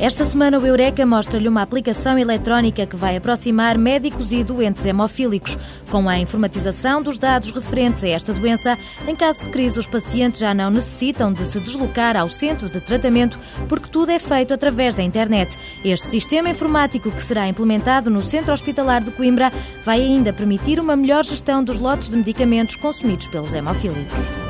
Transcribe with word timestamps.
Esta 0.00 0.24
semana 0.24 0.60
o 0.60 0.64
Eureka 0.64 1.04
mostra-lhe 1.04 1.48
uma 1.48 1.60
aplicação 1.60 2.16
eletrónica 2.16 2.86
que 2.86 2.94
vai 2.94 3.16
aproximar 3.16 3.76
médicos 3.76 4.30
e 4.30 4.44
doentes 4.44 4.86
hemofílicos. 4.86 5.58
Com 5.90 6.08
a 6.08 6.16
informatização 6.16 7.02
dos 7.02 7.18
dados 7.18 7.50
referentes 7.50 8.04
a 8.04 8.08
esta 8.08 8.32
doença, 8.32 8.78
em 9.08 9.16
caso 9.16 9.42
de 9.42 9.50
crise, 9.50 9.76
os 9.76 9.88
pacientes 9.88 10.40
já 10.40 10.54
não 10.54 10.70
necessitam 10.70 11.32
de 11.32 11.44
se 11.44 11.58
deslocar 11.58 12.16
ao 12.16 12.28
centro 12.28 12.68
de 12.68 12.80
tratamento, 12.80 13.40
porque 13.68 13.88
tudo 13.88 14.12
é 14.12 14.20
feito 14.20 14.54
através 14.54 14.94
da 14.94 15.02
internet. 15.02 15.58
Este 15.84 16.06
sistema 16.06 16.48
informático 16.48 17.10
que 17.10 17.20
será 17.20 17.48
implementado 17.48 18.08
no 18.08 18.22
Centro 18.22 18.52
Hospitalar 18.52 19.02
de 19.02 19.10
Coimbra 19.10 19.52
vai 19.82 20.00
ainda 20.00 20.32
permitir 20.32 20.78
uma 20.78 20.94
melhor 20.94 21.24
gestão 21.24 21.62
dos 21.62 21.80
lotes 21.80 22.08
de 22.08 22.16
medicamentos 22.16 22.76
consumidos 22.76 23.26
pelos 23.26 23.52
hemofílicos. 23.52 24.47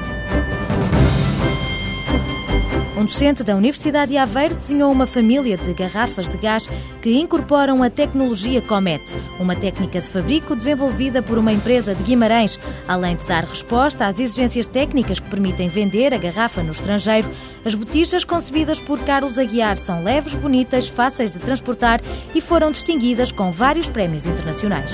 Docente 3.09 3.43
da 3.43 3.57
Universidade 3.57 4.13
de 4.13 4.19
Aveiro 4.19 4.55
desenhou 4.55 4.93
uma 4.93 5.07
família 5.07 5.57
de 5.57 5.73
garrafas 5.73 6.29
de 6.29 6.37
gás 6.37 6.69
que 7.01 7.19
incorporam 7.19 7.83
a 7.83 7.89
tecnologia 7.89 8.61
Comet, 8.61 9.03
uma 9.41 9.57
técnica 9.57 9.99
de 9.99 10.07
fabrico 10.07 10.55
desenvolvida 10.55 11.23
por 11.23 11.39
uma 11.39 11.51
empresa 11.51 11.95
de 11.95 12.03
Guimarães. 12.03 12.61
Além 12.87 13.17
de 13.17 13.25
dar 13.25 13.45
resposta 13.45 14.07
às 14.07 14.19
exigências 14.19 14.69
técnicas 14.69 15.19
que 15.19 15.31
permitem 15.31 15.71
vender 15.71 16.13
a 16.13 16.19
garrafa 16.19 16.63
no 16.63 16.71
estrangeiro, 16.71 17.31
as 17.65 17.75
botijas 17.75 18.25
concebidas 18.25 18.79
por 18.79 18.99
Carlos 19.01 19.39
Aguiar 19.39 19.79
são 19.79 20.05
leves, 20.05 20.35
bonitas, 20.35 20.87
fáceis 20.87 21.33
de 21.33 21.39
transportar 21.39 22.03
e 22.35 22.43
foram 22.43 22.71
distinguidas 22.71 23.33
com 23.33 23.51
vários 23.51 23.89
prémios 23.89 24.27
internacionais. 24.27 24.93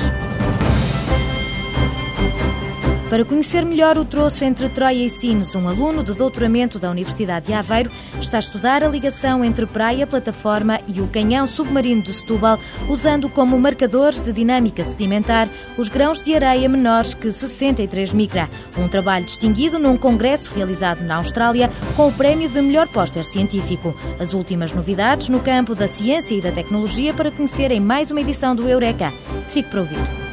Para 3.10 3.24
conhecer 3.24 3.64
melhor 3.66 3.98
o 3.98 4.04
troço 4.04 4.44
entre 4.44 4.68
Troia 4.68 5.04
e 5.04 5.10
Sines, 5.10 5.54
um 5.54 5.68
aluno 5.68 6.02
de 6.02 6.14
doutoramento 6.14 6.78
da 6.78 6.90
Universidade 6.90 7.46
de 7.46 7.52
Aveiro 7.52 7.90
está 8.18 8.38
a 8.38 8.40
estudar 8.40 8.82
a 8.82 8.88
ligação 8.88 9.44
entre 9.44 9.66
praia, 9.66 10.06
plataforma 10.06 10.80
e 10.88 11.00
o 11.00 11.06
canhão 11.06 11.46
submarino 11.46 12.02
de 12.02 12.14
Setúbal, 12.14 12.58
usando 12.88 13.28
como 13.28 13.60
marcadores 13.60 14.22
de 14.22 14.32
dinâmica 14.32 14.82
sedimentar 14.82 15.48
os 15.76 15.88
grãos 15.88 16.22
de 16.22 16.34
areia 16.34 16.68
menores 16.68 17.12
que 17.12 17.30
63 17.30 18.14
micra. 18.14 18.48
Um 18.76 18.88
trabalho 18.88 19.26
distinguido 19.26 19.78
num 19.78 19.98
congresso 19.98 20.52
realizado 20.54 21.02
na 21.04 21.16
Austrália 21.16 21.70
com 21.96 22.08
o 22.08 22.12
prémio 22.12 22.48
de 22.48 22.62
melhor 22.62 22.88
póster 22.88 23.24
científico. 23.24 23.94
As 24.18 24.32
últimas 24.32 24.72
novidades 24.72 25.28
no 25.28 25.40
campo 25.40 25.74
da 25.74 25.86
ciência 25.86 26.34
e 26.34 26.40
da 26.40 26.50
tecnologia 26.50 27.12
para 27.12 27.30
conhecerem 27.30 27.80
mais 27.80 28.10
uma 28.10 28.22
edição 28.22 28.56
do 28.56 28.66
Eureka. 28.66 29.12
Fique 29.48 29.68
para 29.68 29.80
ouvir. 29.80 30.23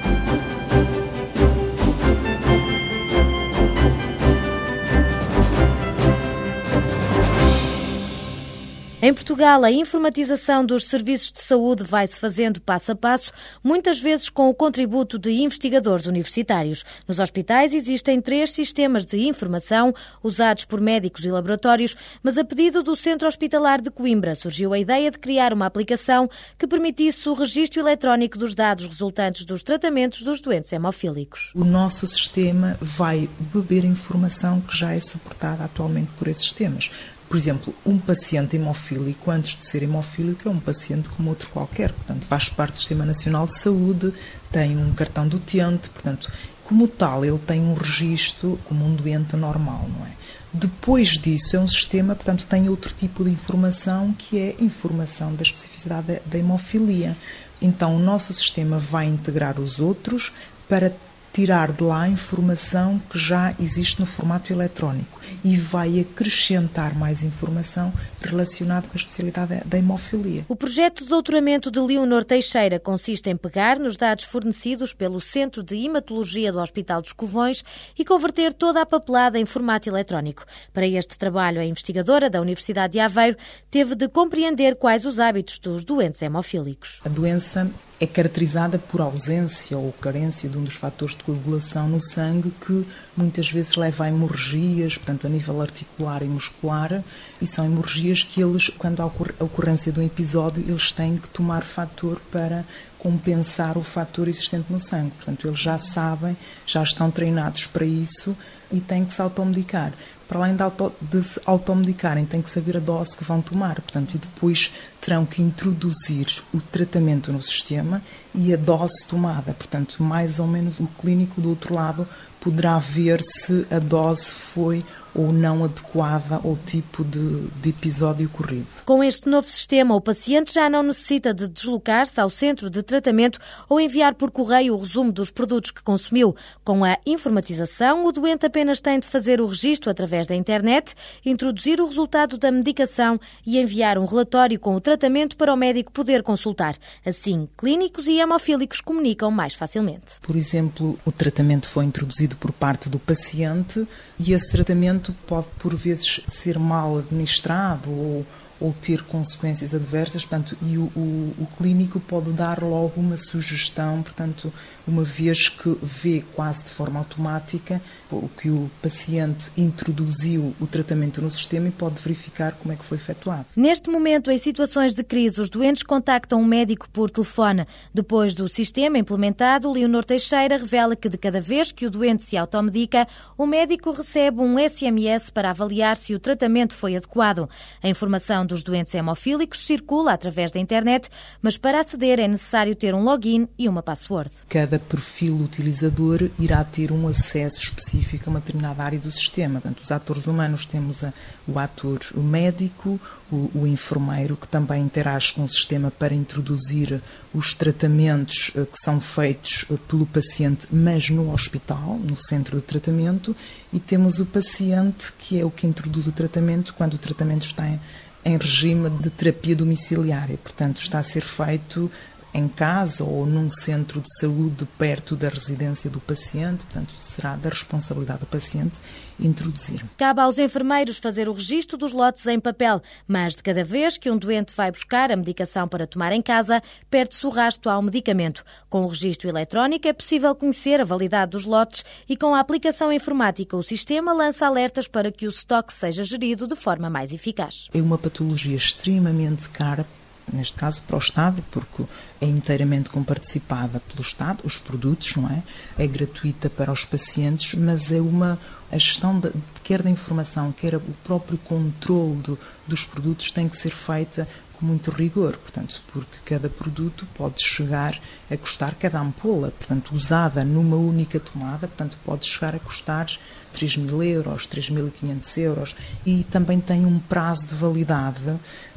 Em 9.04 9.12
Portugal, 9.12 9.64
a 9.64 9.72
informatização 9.72 10.64
dos 10.64 10.86
serviços 10.86 11.32
de 11.32 11.42
saúde 11.42 11.84
vai-se 11.84 12.20
fazendo 12.20 12.62
passo 12.62 12.92
a 12.92 12.96
passo, 12.96 13.32
muitas 13.64 14.00
vezes 14.00 14.30
com 14.30 14.48
o 14.48 14.54
contributo 14.54 15.18
de 15.18 15.32
investigadores 15.32 16.06
universitários. 16.06 16.86
Nos 17.08 17.18
hospitais 17.18 17.74
existem 17.74 18.22
três 18.22 18.52
sistemas 18.52 19.04
de 19.04 19.18
informação 19.28 19.92
usados 20.22 20.66
por 20.66 20.80
médicos 20.80 21.26
e 21.26 21.32
laboratórios, 21.32 21.96
mas 22.22 22.38
a 22.38 22.44
pedido 22.44 22.84
do 22.84 22.96
Centro 22.96 23.28
Hospitalar 23.28 23.82
de 23.82 23.90
Coimbra 23.90 24.36
surgiu 24.36 24.72
a 24.72 24.78
ideia 24.78 25.10
de 25.10 25.18
criar 25.18 25.52
uma 25.52 25.66
aplicação 25.66 26.30
que 26.56 26.68
permitisse 26.68 27.28
o 27.28 27.34
registro 27.34 27.82
eletrónico 27.82 28.38
dos 28.38 28.54
dados 28.54 28.86
resultantes 28.86 29.46
dos 29.46 29.64
tratamentos 29.64 30.22
dos 30.22 30.42
doentes 30.42 30.72
hemofílicos. 30.74 31.52
O 31.56 31.66
nosso 31.66 32.06
sistema 32.06 32.78
vai 32.80 33.28
beber 33.52 33.84
informação 33.84 34.62
que 34.62 34.78
já 34.78 34.94
é 34.94 35.00
suportada 35.00 35.64
atualmente 35.64 36.12
por 36.20 36.28
esses 36.28 36.44
sistemas. 36.44 36.92
Por 37.32 37.38
exemplo, 37.38 37.74
um 37.86 37.98
paciente 37.98 38.58
hemofílico, 38.58 39.32
antes 39.32 39.58
de 39.58 39.66
ser 39.66 39.83
hemofílico, 39.83 40.50
é 40.50 40.52
um 40.52 40.60
paciente 40.60 41.08
como 41.08 41.30
outro 41.30 41.48
qualquer. 41.48 41.94
Portanto, 41.94 42.26
faz 42.26 42.50
parte 42.50 42.73
do 42.73 42.80
Sistema 42.80 43.05
Nacional 43.05 43.48
de 43.48 43.58
Saúde, 43.58 44.14
tem 44.52 44.78
um 44.78 44.92
cartão 44.92 45.26
do 45.26 45.38
utente, 45.38 45.89
portanto, 45.92 46.30
como 46.66 46.89
tal, 46.89 47.23
ele 47.23 47.39
tem 47.39 47.61
um 47.61 47.73
registro 47.73 48.60
como 48.66 48.86
um 48.86 48.94
doente 48.94 49.38
normal, 49.38 49.88
não 49.98 50.05
é? 50.05 50.11
Depois 50.52 51.17
disso, 51.17 51.55
é 51.55 51.60
um 51.61 51.70
sistema, 51.70 52.16
portanto, 52.16 52.45
tem 52.45 52.67
outro 52.67 52.94
tipo 52.94 53.23
de 53.23 53.30
informação 53.30 54.14
que 54.17 54.38
é 54.38 54.58
informação 54.60 55.34
da 55.34 55.44
especificidade 55.44 56.20
da 56.26 56.38
hemofilia. 56.38 57.16
Então, 57.61 57.95
o 57.95 58.00
nosso 58.00 58.34
sistema 58.34 58.78
vai 58.78 59.05
integrar 59.05 59.58
os 59.58 59.80
outros 59.80 60.34
para 60.67 60.92
tirar 61.33 61.71
de 61.71 61.83
lá 61.83 62.08
informação 62.08 63.02
que 63.09 63.17
já 63.17 63.53
existe 63.59 63.99
no 63.99 64.05
formato 64.05 64.52
eletrónico 64.52 65.21
e 65.43 65.55
vai 65.55 65.99
acrescentar 65.99 66.95
mais 66.95 67.23
informação 67.23 67.92
relacionada 68.21 68.87
com 68.87 68.93
a 68.93 68.97
especialidade 68.97 69.61
da 69.65 69.77
hemofilia. 69.77 70.45
O 70.47 70.55
projeto 70.55 71.03
de 71.03 71.09
doutoramento 71.09 71.71
de 71.71 71.80
Leonor 71.80 72.23
Teixeira 72.23 72.80
consiste 72.80 73.30
em 73.30 73.37
pegar 73.37 73.80
nos 73.80 73.95
dados 73.95 74.25
fornecidos 74.25 74.93
pelo 74.93 75.21
Centro 75.21 75.64
de 75.64 75.75
Hematologia 75.75 76.52
do 76.52 76.59
Hospital 76.59 77.02
dos 77.02 77.14
Covões 77.14 77.63
e 77.98 78.03
converter 78.03 78.53
toda 78.53 78.81
a 78.81 78.86
papelada 78.86 79.39
em 79.39 79.45
formato 79.45 79.89
eletrónico. 79.89 80.45
Para 80.73 80.87
este 80.87 81.17
trabalho, 81.17 81.61
a 81.61 81.65
investigadora 81.65 82.30
da 82.30 82.42
Universidade 82.42 82.93
de 82.93 82.99
Aveiro 82.99 83.37
teve 83.69 83.95
de 83.95 84.08
compreender 84.08 84.75
quais 84.75 85.05
os 85.05 85.19
hábitos 85.19 85.58
dos 85.59 85.83
doentes 85.83 86.21
hemofílicos. 86.21 86.99
A 87.05 87.09
doença 87.09 87.69
é 88.02 88.08
caracterizada 88.08 88.80
por 88.80 88.99
ausência 88.99 89.77
ou 89.77 89.93
carência 89.93 90.49
de 90.49 90.58
um 90.58 90.63
dos 90.63 90.73
fatores 90.73 91.13
de 91.21 91.23
coagulação 91.23 91.87
no 91.87 92.02
sangue 92.02 92.52
que 92.65 92.86
muitas 93.15 93.49
vezes 93.49 93.76
leva 93.76 94.05
a 94.05 94.09
hemorragias, 94.09 94.98
portanto, 94.98 95.27
a 95.27 95.30
nível 95.30 95.61
articular 95.61 96.23
e 96.23 96.26
muscular, 96.26 97.04
e 97.42 97.48
são 97.48 97.65
hemorragias 97.65 98.23
que 98.23 98.42
eles, 98.42 98.70
quando 98.77 99.02
há 99.02 99.04
a 99.04 99.43
ocorrência 99.43 99.92
de 99.92 99.99
um 99.99 100.04
episódio, 100.04 100.64
eles 100.67 100.92
têm 100.92 101.17
que 101.17 101.30
tomar 101.30 101.61
fator 101.64 102.20
para 102.31 102.65
compensar 102.98 103.77
o 103.77 103.83
fator 103.83 104.27
existente 104.27 104.71
no 104.71 104.80
sangue. 104.80 105.11
Portanto, 105.11 105.48
eles 105.48 105.60
já 105.60 105.77
sabem, 105.80 106.36
já 106.65 106.83
estão 106.83 107.10
treinados 107.10 107.65
para 107.65 107.86
isso 107.86 108.36
e 108.71 108.80
têm 108.80 109.05
que 109.05 109.14
se 109.14 109.21
automedicar 109.21 109.92
para 110.31 110.39
além 110.39 110.55
de, 110.55 110.64
auto, 110.64 110.93
de 111.02 111.21
se 111.21 111.42
automedicarem, 111.45 112.25
têm 112.25 112.42
que 112.42 112.49
saber 112.49 112.77
a 112.77 112.80
dose 112.80 113.17
que 113.17 113.23
vão 113.25 113.42
tomar. 113.42 113.81
Portanto, 113.81 114.15
e 114.15 114.17
depois 114.17 114.71
terão 115.02 115.25
que 115.25 115.42
introduzir 115.42 116.42
o 116.53 116.61
tratamento 116.61 117.33
no 117.33 117.43
sistema 117.43 118.02
e 118.33 118.53
a 118.53 118.55
dose 118.55 119.05
tomada. 119.09 119.52
Portanto, 119.52 120.02
mais 120.02 120.39
ou 120.39 120.47
menos 120.47 120.80
o 120.80 120.87
clínico 121.02 121.42
do 121.42 121.49
outro 121.49 121.75
lado 121.75 122.08
poderá 122.39 122.80
ver 122.80 123.19
se 123.21 123.67
a 123.69 123.77
dose 123.77 124.31
foi 124.31 124.86
ou 125.14 125.32
não 125.32 125.64
adequada 125.64 126.36
ao 126.44 126.58
tipo 126.66 127.04
de, 127.04 127.48
de, 127.61 127.70
episódio 127.70 128.27
ocorrido. 128.27 128.68
Com 128.86 129.04
este 129.04 129.30
novo 129.30 129.48
sistema, 129.48 129.95
o 129.95 130.01
paciente 130.01 130.54
já 130.54 130.69
não 130.69 130.83
necessita 130.83 131.33
de 131.33 131.48
deslocar-se 131.48 132.19
ao 132.19 132.30
centro 132.30 132.69
de 132.69 132.81
tratamento 132.81 133.39
ou 133.68 133.80
enviar 133.80 134.16
por 134.16 134.31
correio 134.31 134.74
o 134.74 134.77
resumo 134.77 135.12
dos 135.12 135.30
produtos 135.31 135.72
que 135.72 135.83
consumiu. 135.83 136.36
Com 136.63 136.86
a 136.86 136.98
informatização, 137.06 138.06
o 138.06 138.12
doente 138.12 138.45
apenas 138.45 138.80
tem 138.80 139.00
de 139.00 139.07
fazer 139.07 139.42
o 139.42 139.45
registro 139.45 139.89
através 139.89 140.27
da 140.27 140.36
internet, 140.36 140.94
introduzir 141.25 141.81
o 141.81 141.88
resultado 141.88 142.38
da 142.38 142.51
medicação 142.51 143.19
e 143.45 143.60
enviar 143.60 143.98
um 143.98 144.06
relatório 144.06 144.60
com 144.60 144.75
o 144.75 144.81
tratamento 144.81 145.36
para 145.36 145.54
o 145.54 145.57
médico 145.57 145.92
poder 145.92 146.24
consultar. 146.24 146.78
Assim, 147.06 147.48
clínicos 147.57 148.07
e 148.07 148.19
hemofílicos 148.19 148.81
comunicam 148.81 149.31
mais 149.31 149.54
facilmente. 149.54 150.19
Por 150.22 150.36
exemplo, 150.36 150.98
o 151.06 151.12
tratamento 151.12 151.68
foi 151.68 151.86
introduzido 151.86 152.36
por 152.36 152.51
parte 152.51 152.89
do 152.89 153.00
paciente 153.00 153.88
e 154.19 154.33
esse 154.33 154.51
tratamento 154.51 155.00
pode, 155.28 155.48
por 155.60 155.75
vezes, 155.75 156.22
ser 156.28 156.60
mal 156.60 156.98
administrado 156.98 157.89
ou 157.89 158.25
ou 158.62 158.72
ter 158.72 159.01
consequências 159.04 159.74
adversas, 159.74 160.24
portanto, 160.24 160.56
e 160.62 160.77
o, 160.77 160.83
o, 160.95 161.33
o, 161.39 161.48
clínico 161.57 162.00
pode 162.00 162.31
dar 162.31 162.62
logo 162.62 162.94
uma 162.95 163.18
sugestão, 163.18 164.04
portanto, 164.04 164.54
uma 164.88 165.04
vez 165.04 165.50
que 165.50 165.75
vê 165.81 166.24
quase 166.33 166.63
de 166.66 166.69
forma 166.69 167.00
automática 167.00 167.81
o 168.12 168.30
que 168.30 168.50
o 168.50 168.69
paciente 168.81 169.50
introduziu 169.58 170.54
o 170.60 170.68
tratamento 170.68 171.22
no 171.22 171.31
sistema 171.31 171.69
e 171.69 171.72
pode 171.72 172.00
verificar 172.02 172.54
como 172.54 172.74
é 172.74 172.75
que 172.75 172.86
foi 172.86 172.98
efetuado. 172.98 173.46
Neste 173.56 173.90
momento, 173.90 174.30
em 174.30 174.38
situações 174.38 174.94
de 174.94 175.04
crise, 175.04 175.42
os 175.42 175.50
doentes 175.50 175.81
contactam 175.81 176.42
um 176.42 176.46
médico 176.46 176.90
por 176.90 177.10
telefone. 177.10 177.66
Depois 177.94 178.36
do 178.36 178.48
sistema 178.48 178.98
implementado, 178.98 179.72
Leonor 179.72 180.04
Teixeira 180.04 180.58
revela 180.58 180.96
que 180.96 181.10
de 181.10 181.18
cada 181.18 181.42
vez 181.42 181.72
que 181.72 181.86
o 181.86 181.90
doente 181.90 182.24
se 182.24 182.38
automedica, 182.38 183.08
o 183.38 183.46
médico 183.46 183.92
recebe 183.92 184.42
um 184.42 184.58
SMS 184.58 185.30
para 185.31 185.50
avaliar 185.50 185.96
se 185.96 186.13
o 186.13 186.19
tratamento 186.19 186.75
foi 186.75 186.96
adequado. 186.96 187.50
A 187.81 187.90
informação 187.90 188.46
dos 188.51 188.62
doentes 188.63 188.94
hemofílicos 188.94 189.65
circula 189.65 190.13
através 190.13 190.51
da 190.51 190.59
internet, 190.59 191.09
mas 191.42 191.57
para 191.57 191.80
aceder 191.80 192.19
é 192.19 192.27
necessário 192.27 192.75
ter 192.75 192.94
um 192.94 193.03
login 193.03 193.48
e 193.57 193.68
uma 193.68 193.81
password. 193.81 194.30
Cada 194.48 194.77
perfil 194.77 195.36
utilizador 195.36 196.30
irá 196.38 196.63
ter 196.63 196.92
um 196.92 197.07
acesso 197.07 197.59
específico 197.62 198.25
a 198.27 198.30
uma 198.30 198.39
determinada 198.39 198.83
área 198.83 199.00
do 199.00 199.12
sistema. 199.12 199.59
Portanto, 199.59 199.83
os 199.83 199.92
atores 199.92 200.27
humanos 200.27 200.65
temos 200.65 201.03
o 201.48 201.57
ator 201.57 202.00
o 202.13 202.21
médico, 202.21 203.00
o, 203.31 203.50
o, 203.56 203.68
enfermeiro, 203.68 204.36
que 204.36 204.48
também 204.48 204.83
interage 204.83 205.33
com 205.33 205.44
o 205.44 205.50
sistema 205.50 205.92
para 205.92 206.13
introduzir 206.13 207.01
os 207.33 207.56
tratamentos 207.56 208.51
eh, 208.56 208.65
que 208.65 208.77
são 208.77 209.00
feitos 209.00 209.65
eh, 209.69 209.75
pelo 209.88 210.06
paciente, 210.06 210.68
mas 210.71 211.09
no 211.09 211.33
hospital, 211.33 211.98
no 211.98 212.19
centro 212.19 212.57
de 212.57 212.63
tratamento, 212.63 213.36
e 213.71 213.80
temos 213.80 214.19
o 214.19 214.25
paciente, 214.25 215.13
que 215.18 215.39
é 215.39 215.45
o 215.45 215.51
que 215.51 215.65
introduz 215.65 216.07
o 216.07 216.12
tratamento 216.12 216.74
quando 216.74 216.95
o 216.95 216.98
tratamento 216.98 217.45
está 217.45 217.68
em, 217.68 217.80
em 218.24 218.38
regime 218.38 218.90
de 218.90 219.10
terapia 219.10 219.56
domiciliária. 219.56 220.38
Portanto, 220.38 220.82
está 220.82 221.00
a 221.00 221.04
ser 221.04 221.22
feito 221.22 221.92
em 222.33 222.48
casa 222.48 223.04
ou 223.04 223.25
num 223.25 223.50
centro 223.50 224.00
de 224.00 224.19
saúde 224.19 224.66
perto 224.78 225.16
da 225.16 225.30
residência 225.30 225.89
do 225.89 226.00
paciente, 226.00 226.63
portanto, 226.63 226.94
será 226.94 227.36
da 227.36 227.50
responsabilidade 227.50 228.22
do 228.22 228.25
paciente 228.25 228.80
introduzir. 229.19 229.86
Cabe 229.98 230.22
aos 230.22 230.39
enfermeiros 230.39 230.98
fazer 230.98 231.30
o 231.30 231.33
registro 231.33 231.78
dos 231.78 231.94
lotes 231.94 232.25
em 232.25 232.39
papel, 232.39 232.81
mas 233.07 233.36
de 233.36 233.44
cada 233.44 233.63
vez 233.63 233.98
que 233.98 234.10
um 234.10 234.18
doente 234.18 234.54
vai 234.56 234.72
buscar 234.72 235.12
a 235.12 235.16
medicação 235.16 235.68
para 235.68 235.86
tomar 235.86 236.12
em 236.12 236.22
casa, 236.22 236.62
perde-se 236.89 237.25
o 237.25 237.30
rasto 237.30 237.69
ao 237.69 237.81
medicamento. 237.81 238.44
Com 238.69 238.84
o 238.84 238.88
registro 238.88 239.30
eletrónico 239.30 239.88
é 239.88 239.94
possível 239.94 240.34
conhecer 240.34 240.81
a 240.81 240.86
validade 240.86 241.31
dos 241.31 241.45
lotes 241.45 241.84
e 242.10 242.18
com 242.18 242.34
a 242.34 242.39
aplicação 242.39 242.92
informática 242.92 243.56
o 243.56 243.63
sistema 243.63 244.13
lança 244.13 244.48
alertas 244.48 244.88
para 244.88 245.12
que 245.12 245.27
o 245.27 245.30
estoque 245.30 245.74
seja 245.74 246.04
gerido 246.04 246.48
de 246.48 246.56
forma 246.56 246.89
mais 246.89 247.12
eficaz. 247.12 247.68
É 247.74 247.81
uma 247.81 247.98
patologia 247.98 248.56
extremamente 248.56 249.50
cara 249.50 249.86
neste 250.32 250.54
caso 250.54 250.82
para 250.84 250.96
o 250.96 251.00
Estado, 251.00 251.44
porque 251.52 251.84
é 252.20 252.26
inteiramente 252.26 252.90
comparticipada 252.90 253.80
pelo 253.80 254.02
Estado, 254.02 254.42
os 254.44 254.58
produtos, 254.58 255.16
não 255.16 255.30
é? 255.30 255.44
É 255.78 255.88
gratuita 255.88 256.50
para 256.50 256.72
os 256.72 256.86
pacientes, 256.86 257.54
mas 257.56 257.92
é 257.92 258.00
uma 258.00 258.40
a 258.72 258.78
gestão 258.78 259.20
de, 259.20 259.32
quer 259.64 259.82
da 259.82 259.90
informação, 259.90 260.52
quer 260.54 260.76
o 260.76 260.96
próprio 261.04 261.38
controle 261.40 262.16
do, 262.22 262.40
dos 262.66 262.86
produtos 262.86 263.30
tem 263.32 263.50
que 263.50 263.58
ser 263.58 263.72
feita 263.72 264.28
com 264.54 264.66
muito 264.66 264.92
rigor, 264.92 265.36
portanto, 265.38 265.82
porque 265.92 266.16
cada 266.24 266.48
produto 266.48 267.06
pode 267.16 267.44
chegar 267.44 268.00
a 268.30 268.38
custar, 268.38 268.76
cada 268.76 269.00
ampola, 269.00 269.52
portanto, 269.52 269.94
usada 269.94 270.46
numa 270.46 270.78
única 270.78 271.20
tomada, 271.20 271.68
portanto, 271.68 271.98
pode 272.06 272.26
chegar 272.26 272.56
a 272.56 272.60
custar 272.60 273.08
3 273.54 273.78
mil 273.78 274.02
euros, 274.02 274.48
3.500 274.48 275.38
euros 275.38 275.76
e 276.06 276.24
também 276.32 276.62
tem 276.62 276.86
um 276.86 277.00
prazo 277.00 277.48
de 277.48 277.56
validade. 277.56 278.22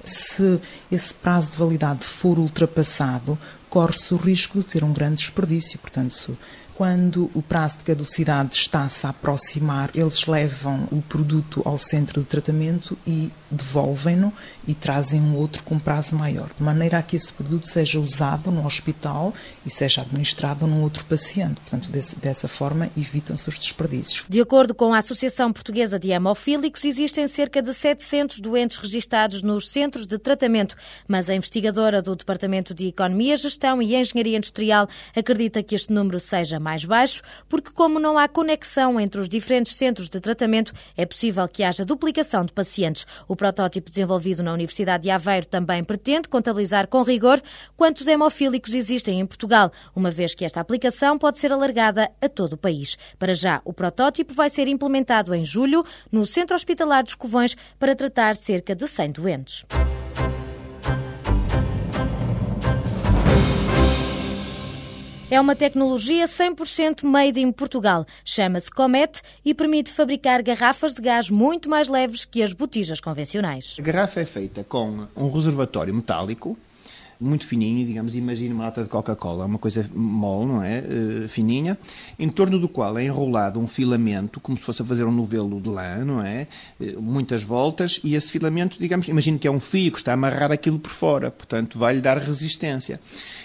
Se 0.04 0.60
esse 0.92 1.14
prazo 1.14 1.52
de 1.52 1.56
validade 1.56 2.04
for 2.04 2.38
ultrapassado, 2.38 3.38
corre-se 3.68 4.12
o 4.12 4.16
risco 4.16 4.58
de 4.58 4.66
ter 4.66 4.84
um 4.84 4.92
grande 4.92 5.16
desperdício, 5.16 5.78
portanto, 5.78 6.36
quando 6.74 7.30
o 7.34 7.40
prazo 7.40 7.78
de 7.78 7.84
caducidade 7.84 8.56
está-se 8.56 9.06
a 9.06 9.10
aproximar, 9.10 9.90
eles 9.94 10.26
levam 10.26 10.88
o 10.90 11.00
produto 11.02 11.62
ao 11.64 11.78
centro 11.78 12.20
de 12.20 12.26
tratamento 12.26 12.98
e 13.06 13.30
devolvem-no 13.54 14.32
e 14.66 14.74
trazem 14.74 15.20
um 15.20 15.36
outro 15.36 15.62
com 15.62 15.78
prazo 15.78 16.14
maior, 16.14 16.48
de 16.56 16.62
maneira 16.62 16.98
a 16.98 17.02
que 17.02 17.16
esse 17.16 17.32
produto 17.32 17.68
seja 17.68 18.00
usado 18.00 18.50
no 18.50 18.66
hospital 18.66 19.32
e 19.64 19.70
seja 19.70 20.02
administrado 20.02 20.66
num 20.66 20.82
outro 20.82 21.04
paciente. 21.04 21.60
Portanto, 21.60 21.88
desse, 21.90 22.16
dessa 22.16 22.48
forma, 22.48 22.90
evitam-se 22.96 23.48
os 23.48 23.58
desperdícios. 23.58 24.24
De 24.28 24.40
acordo 24.40 24.74
com 24.74 24.92
a 24.92 24.98
Associação 24.98 25.52
Portuguesa 25.52 25.98
de 25.98 26.10
Hemofílicos, 26.10 26.84
existem 26.84 27.26
cerca 27.26 27.62
de 27.62 27.72
700 27.72 28.40
doentes 28.40 28.76
registados 28.76 29.42
nos 29.42 29.68
centros 29.68 30.06
de 30.06 30.18
tratamento, 30.18 30.76
mas 31.06 31.28
a 31.28 31.34
investigadora 31.34 32.00
do 32.00 32.16
Departamento 32.16 32.74
de 32.74 32.86
Economia, 32.86 33.36
Gestão 33.36 33.80
e 33.80 33.94
Engenharia 33.94 34.36
Industrial 34.36 34.88
acredita 35.14 35.62
que 35.62 35.74
este 35.74 35.92
número 35.92 36.18
seja 36.18 36.58
mais 36.58 36.84
baixo, 36.84 37.22
porque, 37.48 37.70
como 37.70 37.98
não 37.98 38.18
há 38.18 38.28
conexão 38.28 38.98
entre 38.98 39.20
os 39.20 39.28
diferentes 39.28 39.74
centros 39.76 40.08
de 40.08 40.20
tratamento, 40.20 40.72
é 40.96 41.04
possível 41.04 41.46
que 41.48 41.62
haja 41.62 41.84
duplicação 41.84 42.44
de 42.44 42.52
pacientes. 42.52 43.06
O 43.28 43.36
protótipo 43.44 43.90
desenvolvido 43.90 44.42
na 44.42 44.54
Universidade 44.54 45.02
de 45.02 45.10
Aveiro 45.10 45.44
também 45.44 45.84
pretende 45.84 46.30
contabilizar 46.30 46.88
com 46.88 47.02
rigor 47.02 47.42
quantos 47.76 48.06
hemofílicos 48.08 48.72
existem 48.72 49.20
em 49.20 49.26
Portugal, 49.26 49.70
uma 49.94 50.10
vez 50.10 50.34
que 50.34 50.46
esta 50.46 50.60
aplicação 50.60 51.18
pode 51.18 51.38
ser 51.38 51.52
alargada 51.52 52.10
a 52.22 52.28
todo 52.30 52.54
o 52.54 52.56
país. 52.56 52.96
Para 53.18 53.34
já, 53.34 53.60
o 53.62 53.70
protótipo 53.70 54.32
vai 54.32 54.48
ser 54.48 54.66
implementado 54.66 55.34
em 55.34 55.44
julho 55.44 55.84
no 56.10 56.24
Centro 56.24 56.56
Hospitalar 56.56 57.04
dos 57.04 57.14
Covões 57.14 57.54
para 57.78 57.94
tratar 57.94 58.34
cerca 58.34 58.74
de 58.74 58.88
100 58.88 59.12
doentes. 59.12 59.64
É 65.30 65.40
uma 65.40 65.56
tecnologia 65.56 66.26
100% 66.26 67.02
made 67.04 67.40
in 67.40 67.50
Portugal. 67.50 68.04
Chama-se 68.24 68.70
Comet 68.70 69.22
e 69.42 69.54
permite 69.54 69.90
fabricar 69.90 70.42
garrafas 70.42 70.92
de 70.92 71.00
gás 71.00 71.30
muito 71.30 71.68
mais 71.68 71.88
leves 71.88 72.26
que 72.26 72.42
as 72.42 72.52
botijas 72.52 73.00
convencionais. 73.00 73.74
A 73.78 73.82
garrafa 73.82 74.20
é 74.20 74.26
feita 74.26 74.62
com 74.62 75.06
um 75.16 75.30
reservatório 75.30 75.94
metálico 75.94 76.58
muito 77.20 77.46
fininho, 77.46 77.86
digamos, 77.86 78.14
imagine 78.14 78.52
uma 78.52 78.64
lata 78.64 78.82
de 78.82 78.88
Coca-Cola, 78.88 79.46
uma 79.46 79.58
coisa 79.58 79.88
mole, 79.94 80.46
não 80.46 80.62
é? 80.62 80.80
Uh, 80.80 81.28
fininha, 81.28 81.78
em 82.18 82.28
torno 82.28 82.58
do 82.58 82.68
qual 82.68 82.98
é 82.98 83.04
enrolado 83.04 83.60
um 83.60 83.66
filamento, 83.66 84.40
como 84.40 84.56
se 84.58 84.64
fosse 84.64 84.82
a 84.82 84.84
fazer 84.84 85.04
um 85.04 85.12
novelo 85.12 85.60
de 85.60 85.68
lã, 85.68 86.04
não 86.04 86.22
é? 86.22 86.46
Uh, 86.80 87.00
muitas 87.00 87.42
voltas, 87.42 88.00
e 88.04 88.14
esse 88.14 88.30
filamento, 88.30 88.76
digamos, 88.78 89.08
imagine 89.08 89.38
que 89.38 89.46
é 89.46 89.50
um 89.50 89.60
fio 89.60 89.92
que 89.92 89.98
está 89.98 90.12
a 90.12 90.14
amarrar 90.14 90.52
aquilo 90.52 90.78
por 90.78 90.90
fora, 90.90 91.30
portanto, 91.30 91.78
vai-lhe 91.78 92.00
dar 92.00 92.18
resistência. 92.18 93.00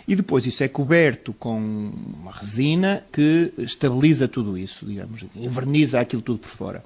E 0.07 0.15
depois 0.15 0.45
isso 0.45 0.63
é 0.63 0.67
coberto 0.67 1.33
com 1.33 1.91
uma 2.21 2.31
resina 2.31 3.03
que 3.11 3.53
estabiliza 3.57 4.27
tudo 4.27 4.57
isso, 4.57 4.85
digamos, 4.85 5.23
enverniza 5.35 5.99
aquilo 5.99 6.21
tudo 6.21 6.39
por 6.39 6.49
fora. 6.49 6.83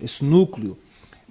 Esse 0.00 0.24
núcleo, 0.24 0.78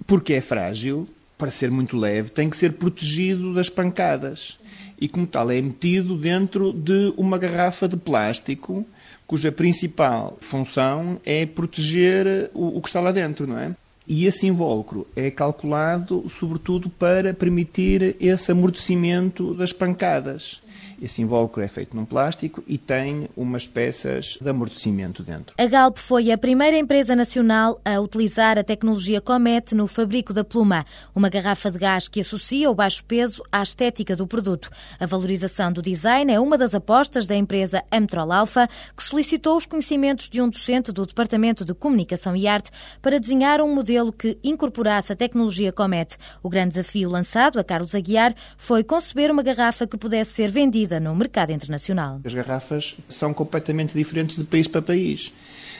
porque 0.06 0.34
é 0.34 0.40
frágil, 0.40 1.08
para 1.36 1.50
ser 1.50 1.70
muito 1.70 1.96
leve, 1.96 2.30
tem 2.30 2.48
que 2.48 2.56
ser 2.56 2.74
protegido 2.74 3.52
das 3.54 3.68
pancadas 3.68 4.58
e, 5.00 5.08
como 5.08 5.26
tal, 5.26 5.50
é 5.50 5.60
metido 5.60 6.16
dentro 6.16 6.72
de 6.72 7.12
uma 7.16 7.36
garrafa 7.36 7.88
de 7.88 7.96
plástico 7.96 8.86
cuja 9.26 9.50
principal 9.50 10.38
função 10.40 11.20
é 11.24 11.44
proteger 11.44 12.50
o, 12.54 12.78
o 12.78 12.80
que 12.80 12.88
está 12.88 13.00
lá 13.00 13.10
dentro, 13.10 13.46
não 13.46 13.58
é? 13.58 13.74
E 14.06 14.26
esse 14.26 14.46
invólucro 14.46 15.06
é 15.16 15.30
calculado, 15.30 16.30
sobretudo, 16.38 16.88
para 16.88 17.34
permitir 17.34 18.14
esse 18.20 18.52
amortecimento 18.52 19.54
das 19.54 19.72
pancadas. 19.72 20.61
Esse 21.02 21.20
invólucro 21.20 21.60
é 21.60 21.66
feito 21.66 21.96
num 21.96 22.04
plástico 22.04 22.62
e 22.64 22.78
tem 22.78 23.28
umas 23.36 23.66
peças 23.66 24.38
de 24.40 24.48
amortecimento 24.48 25.24
dentro. 25.24 25.52
A 25.58 25.66
Galp 25.66 25.98
foi 25.98 26.30
a 26.30 26.38
primeira 26.38 26.78
empresa 26.78 27.16
nacional 27.16 27.80
a 27.84 27.98
utilizar 27.98 28.56
a 28.56 28.62
tecnologia 28.62 29.20
Comet 29.20 29.74
no 29.74 29.88
fabrico 29.88 30.32
da 30.32 30.44
pluma, 30.44 30.86
uma 31.12 31.28
garrafa 31.28 31.72
de 31.72 31.78
gás 31.78 32.06
que 32.06 32.20
associa 32.20 32.70
o 32.70 32.74
baixo 32.74 33.04
peso 33.04 33.42
à 33.50 33.64
estética 33.64 34.14
do 34.14 34.28
produto. 34.28 34.70
A 35.00 35.04
valorização 35.04 35.72
do 35.72 35.82
design 35.82 36.32
é 36.32 36.38
uma 36.38 36.56
das 36.56 36.72
apostas 36.72 37.26
da 37.26 37.34
empresa 37.34 37.82
Amtrol 37.90 38.30
Alpha, 38.30 38.68
que 38.96 39.02
solicitou 39.02 39.56
os 39.56 39.66
conhecimentos 39.66 40.28
de 40.28 40.40
um 40.40 40.48
docente 40.48 40.92
do 40.92 41.04
Departamento 41.04 41.64
de 41.64 41.74
Comunicação 41.74 42.36
e 42.36 42.46
Arte 42.46 42.70
para 43.00 43.18
desenhar 43.18 43.60
um 43.60 43.74
modelo 43.74 44.12
que 44.12 44.38
incorporasse 44.44 45.12
a 45.12 45.16
tecnologia 45.16 45.72
Comet. 45.72 46.16
O 46.44 46.48
grande 46.48 46.74
desafio 46.74 47.10
lançado 47.10 47.58
a 47.58 47.64
Carlos 47.64 47.92
Aguiar 47.92 48.32
foi 48.56 48.84
conceber 48.84 49.32
uma 49.32 49.42
garrafa 49.42 49.84
que 49.84 49.96
pudesse 49.96 50.34
ser 50.34 50.48
vendida 50.48 50.91
no 51.00 51.14
mercado 51.14 51.52
internacional. 51.52 52.20
As 52.24 52.34
garrafas 52.34 52.94
são 53.08 53.32
completamente 53.32 53.96
diferentes 53.96 54.36
de 54.36 54.44
país 54.44 54.68
para 54.68 54.82
país. 54.82 55.32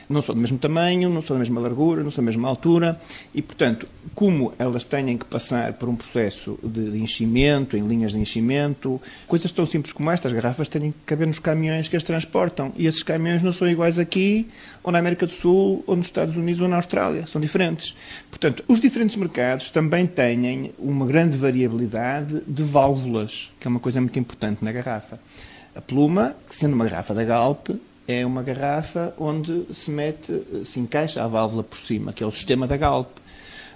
Não 0.09 0.23
são 0.23 0.35
do 0.35 0.41
mesmo 0.41 0.59
tamanho, 0.59 1.09
não 1.09 1.23
são 1.23 1.37
da 1.37 1.41
mesma 1.41 1.61
largura, 1.61 2.03
não 2.03 2.11
são 2.11 2.25
da 2.25 2.31
mesma 2.31 2.49
altura 2.49 3.01
e, 3.35 3.41
portanto, 3.41 3.87
como 4.15 4.53
elas 4.59 4.85
têm 4.85 5.17
que 5.17 5.25
passar 5.25 5.73
por 5.75 5.89
um 5.89 5.97
processo 5.97 6.59
de, 6.63 6.99
enchimento, 6.99 7.77
em 7.77 7.87
linhas 7.87 8.13
de 8.13 8.19
enchimento, 8.19 9.01
coisas 9.27 9.51
tão 9.53 9.67
simples 9.67 9.93
como 9.93 10.11
estas, 10.11 10.33
garrafas 10.33 10.69
têm 10.69 10.93
que 10.93 10.99
caber 11.07 11.27
nos 11.27 11.39
caminhões 11.39 11.89
que 11.89 11.97
as 11.97 12.03
transportam 12.03 12.73
e 12.77 12.87
esses 12.87 13.03
caminhões 13.03 13.43
não 13.43 13.53
são 13.53 13.69
iguais 13.69 13.99
aqui, 13.99 14.49
ou 14.83 14.93
na 14.93 14.99
América 14.99 15.27
do 15.27 15.33
Sul, 15.33 15.83
ou 15.87 15.97
nos 15.97 16.07
Estados 16.07 16.37
Unidos, 16.37 16.61
ou 16.61 16.69
na 16.69 16.77
Austrália, 16.77 17.27
são 17.27 17.41
diferentes. 17.41 17.97
Portanto, 18.31 18.65
os 18.67 18.81
diferentes 18.81 19.17
mercados 19.17 19.71
também 19.71 20.07
têm 20.07 20.73
uma 20.79 21.07
grande 21.07 21.37
variabilidade 21.37 22.43
de 22.47 22.63
válvulas, 22.63 23.51
que 23.61 23.67
é 23.67 23.71
uma 23.71 23.81
coisa 23.81 24.01
muito 24.01 24.19
importante 24.19 24.65
na 24.65 24.73
garrafa. 24.73 25.19
A 25.75 25.81
pluma, 25.81 26.37
sendo 26.51 26.75
uma 26.75 26.85
garrafa 26.85 27.15
da 27.15 27.25
Galp, 27.25 27.71
é 28.07 28.25
uma 28.25 28.43
garrafa 28.43 29.15
onde 29.19 29.67
se 29.75 29.91
mete, 29.91 30.43
se 30.65 30.81
encaixa 30.81 31.23
a 31.23 31.27
válvula 31.27 31.63
por 31.63 31.79
cima, 31.79 32.13
que 32.13 32.23
é 32.23 32.27
o 32.27 32.33
sistema 32.33 32.67
da 32.67 32.77
Galp. 32.77 33.19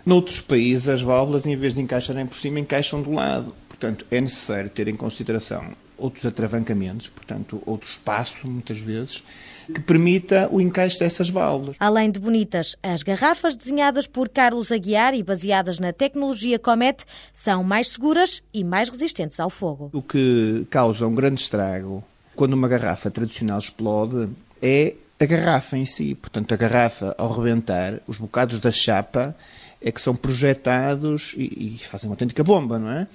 Noutros 0.04 0.40
países, 0.40 0.88
as 0.88 1.02
válvulas, 1.02 1.46
em 1.46 1.56
vez 1.56 1.74
de 1.74 1.80
encaixarem 1.80 2.26
por 2.26 2.38
cima, 2.38 2.60
encaixam 2.60 3.02
do 3.02 3.12
lado. 3.12 3.52
Portanto, 3.68 4.06
é 4.10 4.20
necessário 4.20 4.70
ter 4.70 4.88
em 4.88 4.96
consideração 4.96 5.74
outros 5.98 6.24
atravancamentos, 6.26 7.08
portanto, 7.08 7.62
outro 7.64 7.88
espaço, 7.88 8.46
muitas 8.46 8.78
vezes, 8.78 9.22
que 9.66 9.80
permita 9.80 10.48
o 10.50 10.60
encaixe 10.60 10.98
dessas 10.98 11.28
válvulas. 11.28 11.76
Além 11.80 12.10
de 12.10 12.20
bonitas, 12.20 12.76
as 12.82 13.02
garrafas 13.02 13.56
desenhadas 13.56 14.06
por 14.06 14.28
Carlos 14.28 14.70
Aguiar 14.70 15.14
e 15.14 15.22
baseadas 15.22 15.78
na 15.78 15.92
tecnologia 15.92 16.58
Comet 16.58 17.04
são 17.32 17.64
mais 17.64 17.88
seguras 17.88 18.42
e 18.52 18.62
mais 18.62 18.88
resistentes 18.88 19.40
ao 19.40 19.50
fogo. 19.50 19.90
O 19.92 20.02
que 20.02 20.66
causa 20.70 21.06
um 21.06 21.14
grande 21.14 21.40
estrago 21.40 22.04
quando 22.36 22.52
uma 22.52 22.68
garrafa 22.68 23.10
tradicional 23.10 23.58
explode 23.58 24.28
é 24.62 24.94
a 25.18 25.24
garrafa 25.24 25.76
em 25.76 25.86
si. 25.86 26.14
Portanto, 26.14 26.52
a 26.52 26.56
garrafa, 26.56 27.14
ao 27.18 27.32
rebentar, 27.32 28.00
os 28.06 28.18
bocados 28.18 28.60
da 28.60 28.70
chapa 28.70 29.34
é 29.80 29.90
que 29.90 30.00
são 30.00 30.14
projetados 30.14 31.34
e, 31.36 31.76
e, 31.76 31.84
fazem 31.84 32.08
uma 32.08 32.14
autêntica 32.14 32.44
bomba, 32.44 32.78
não 32.78 32.90
é? 32.90 33.06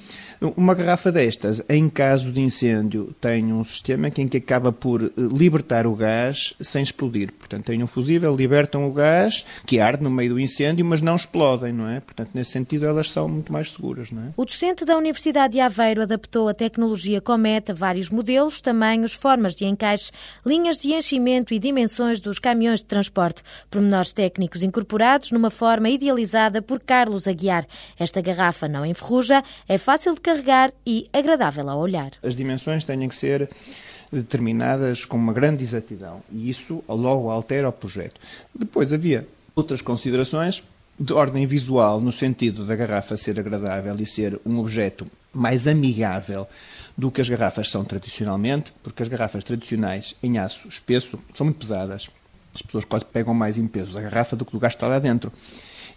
Uma 0.57 0.74
garrafa 0.74 1.12
destas, 1.12 1.62
em 1.69 1.88
caso 1.88 2.31
de 2.31 2.41
incêndio, 2.41 3.13
tem 3.21 3.53
um 3.53 3.63
sistema 3.63 4.07
em 4.07 4.27
que 4.27 4.38
acaba 4.38 4.71
por 4.71 5.03
eh, 5.03 5.12
libertar 5.15 5.86
o 5.86 5.95
gás 5.95 6.55
sem 6.60 6.81
explodir. 6.81 7.31
Portanto, 7.31 7.65
tem 7.65 7.83
um 7.83 7.86
fusível, 7.86 8.36
libertam 8.36 8.89
o 8.89 8.91
gás, 8.91 9.45
que 9.67 9.79
arde 9.79 10.03
no 10.03 10.10
meio 10.10 10.31
do 10.33 10.39
incêndio, 10.39 10.83
mas 10.83 11.00
não 11.00 11.15
explodem, 11.15 11.71
não 11.71 11.88
é? 11.88 12.00
Portanto, 12.00 12.31
nesse 12.33 12.50
sentido, 12.50 12.88
elas 12.88 13.12
são 13.12 13.27
muito 13.27 13.53
mais 13.53 13.71
seguras, 13.71 14.10
não 14.10 14.24
é? 14.24 14.25
O 14.36 14.43
docente 14.43 14.83
da 14.83 14.98
Universidade 14.98 15.53
de 15.53 15.60
Aveiro 15.60 16.01
adaptou 16.01 16.50
a 16.50 16.55
tecnologia 16.55 17.21
Cometa 17.21 17.71
a 17.71 17.75
vários 17.75 18.10
modelos, 18.10 18.62
tamanhos, 18.62 19.13
formas 19.13 19.53
de 19.53 19.65
encaixe, 19.65 20.12
linhas 20.43 20.79
de 20.79 20.91
enchimento 20.91 21.53
e 21.53 21.60
dimensões 21.60 22.19
dos 22.19 22.39
caminhões 22.39 22.79
de 22.79 22.86
transporte, 22.86 23.43
pormenores 23.69 24.12
técnicos 24.12 24.63
incorporados 24.63 25.29
numa 25.29 25.51
forma 25.51 25.88
idealizada 25.88 26.63
por 26.63 26.79
Carlos 26.79 27.27
Aguiar. 27.27 27.67
Esta 28.00 28.21
garrafa 28.21 28.67
não 28.67 28.83
enferruja, 28.83 29.43
é 29.67 29.77
fácil 29.77 30.15
de 30.15 30.30
carregar 30.31 30.71
e 30.85 31.09
agradável 31.11 31.69
ao 31.69 31.79
olhar. 31.79 32.11
As 32.23 32.35
dimensões 32.35 32.83
têm 32.83 33.07
que 33.07 33.15
ser 33.15 33.50
determinadas 34.11 35.05
com 35.05 35.17
uma 35.17 35.33
grande 35.33 35.63
exatidão 35.63 36.21
e 36.31 36.50
isso 36.50 36.83
logo 36.88 37.29
altera 37.29 37.69
o 37.69 37.73
projeto. 37.73 38.19
Depois 38.53 38.91
havia 38.91 39.27
outras 39.55 39.81
considerações 39.81 40.63
de 41.00 41.13
ordem 41.13 41.45
visual, 41.45 42.00
no 42.00 42.11
sentido 42.11 42.65
da 42.65 42.75
garrafa 42.75 43.17
ser 43.17 43.39
agradável 43.39 43.95
e 44.00 44.05
ser 44.05 44.39
um 44.45 44.59
objeto 44.59 45.07
mais 45.33 45.67
amigável 45.67 46.47
do 46.97 47.09
que 47.09 47.21
as 47.21 47.29
garrafas 47.29 47.69
são 47.69 47.83
tradicionalmente, 47.83 48.71
porque 48.83 49.01
as 49.01 49.09
garrafas 49.09 49.43
tradicionais 49.43 50.15
em 50.21 50.38
aço 50.38 50.67
espesso 50.67 51.17
são 51.35 51.45
muito 51.45 51.59
pesadas. 51.59 52.09
As 52.53 52.61
pessoas 52.61 52.85
quase 52.85 53.05
pegam 53.05 53.33
mais 53.33 53.57
em 53.57 53.65
peso 53.65 53.93
da 53.93 54.01
garrafa 54.01 54.35
do 54.35 54.45
que 54.45 54.51
do 54.51 54.59
gás 54.59 54.73
que 54.73 54.77
está 54.77 54.88
lá 54.88 55.00
dentro. 55.00 55.31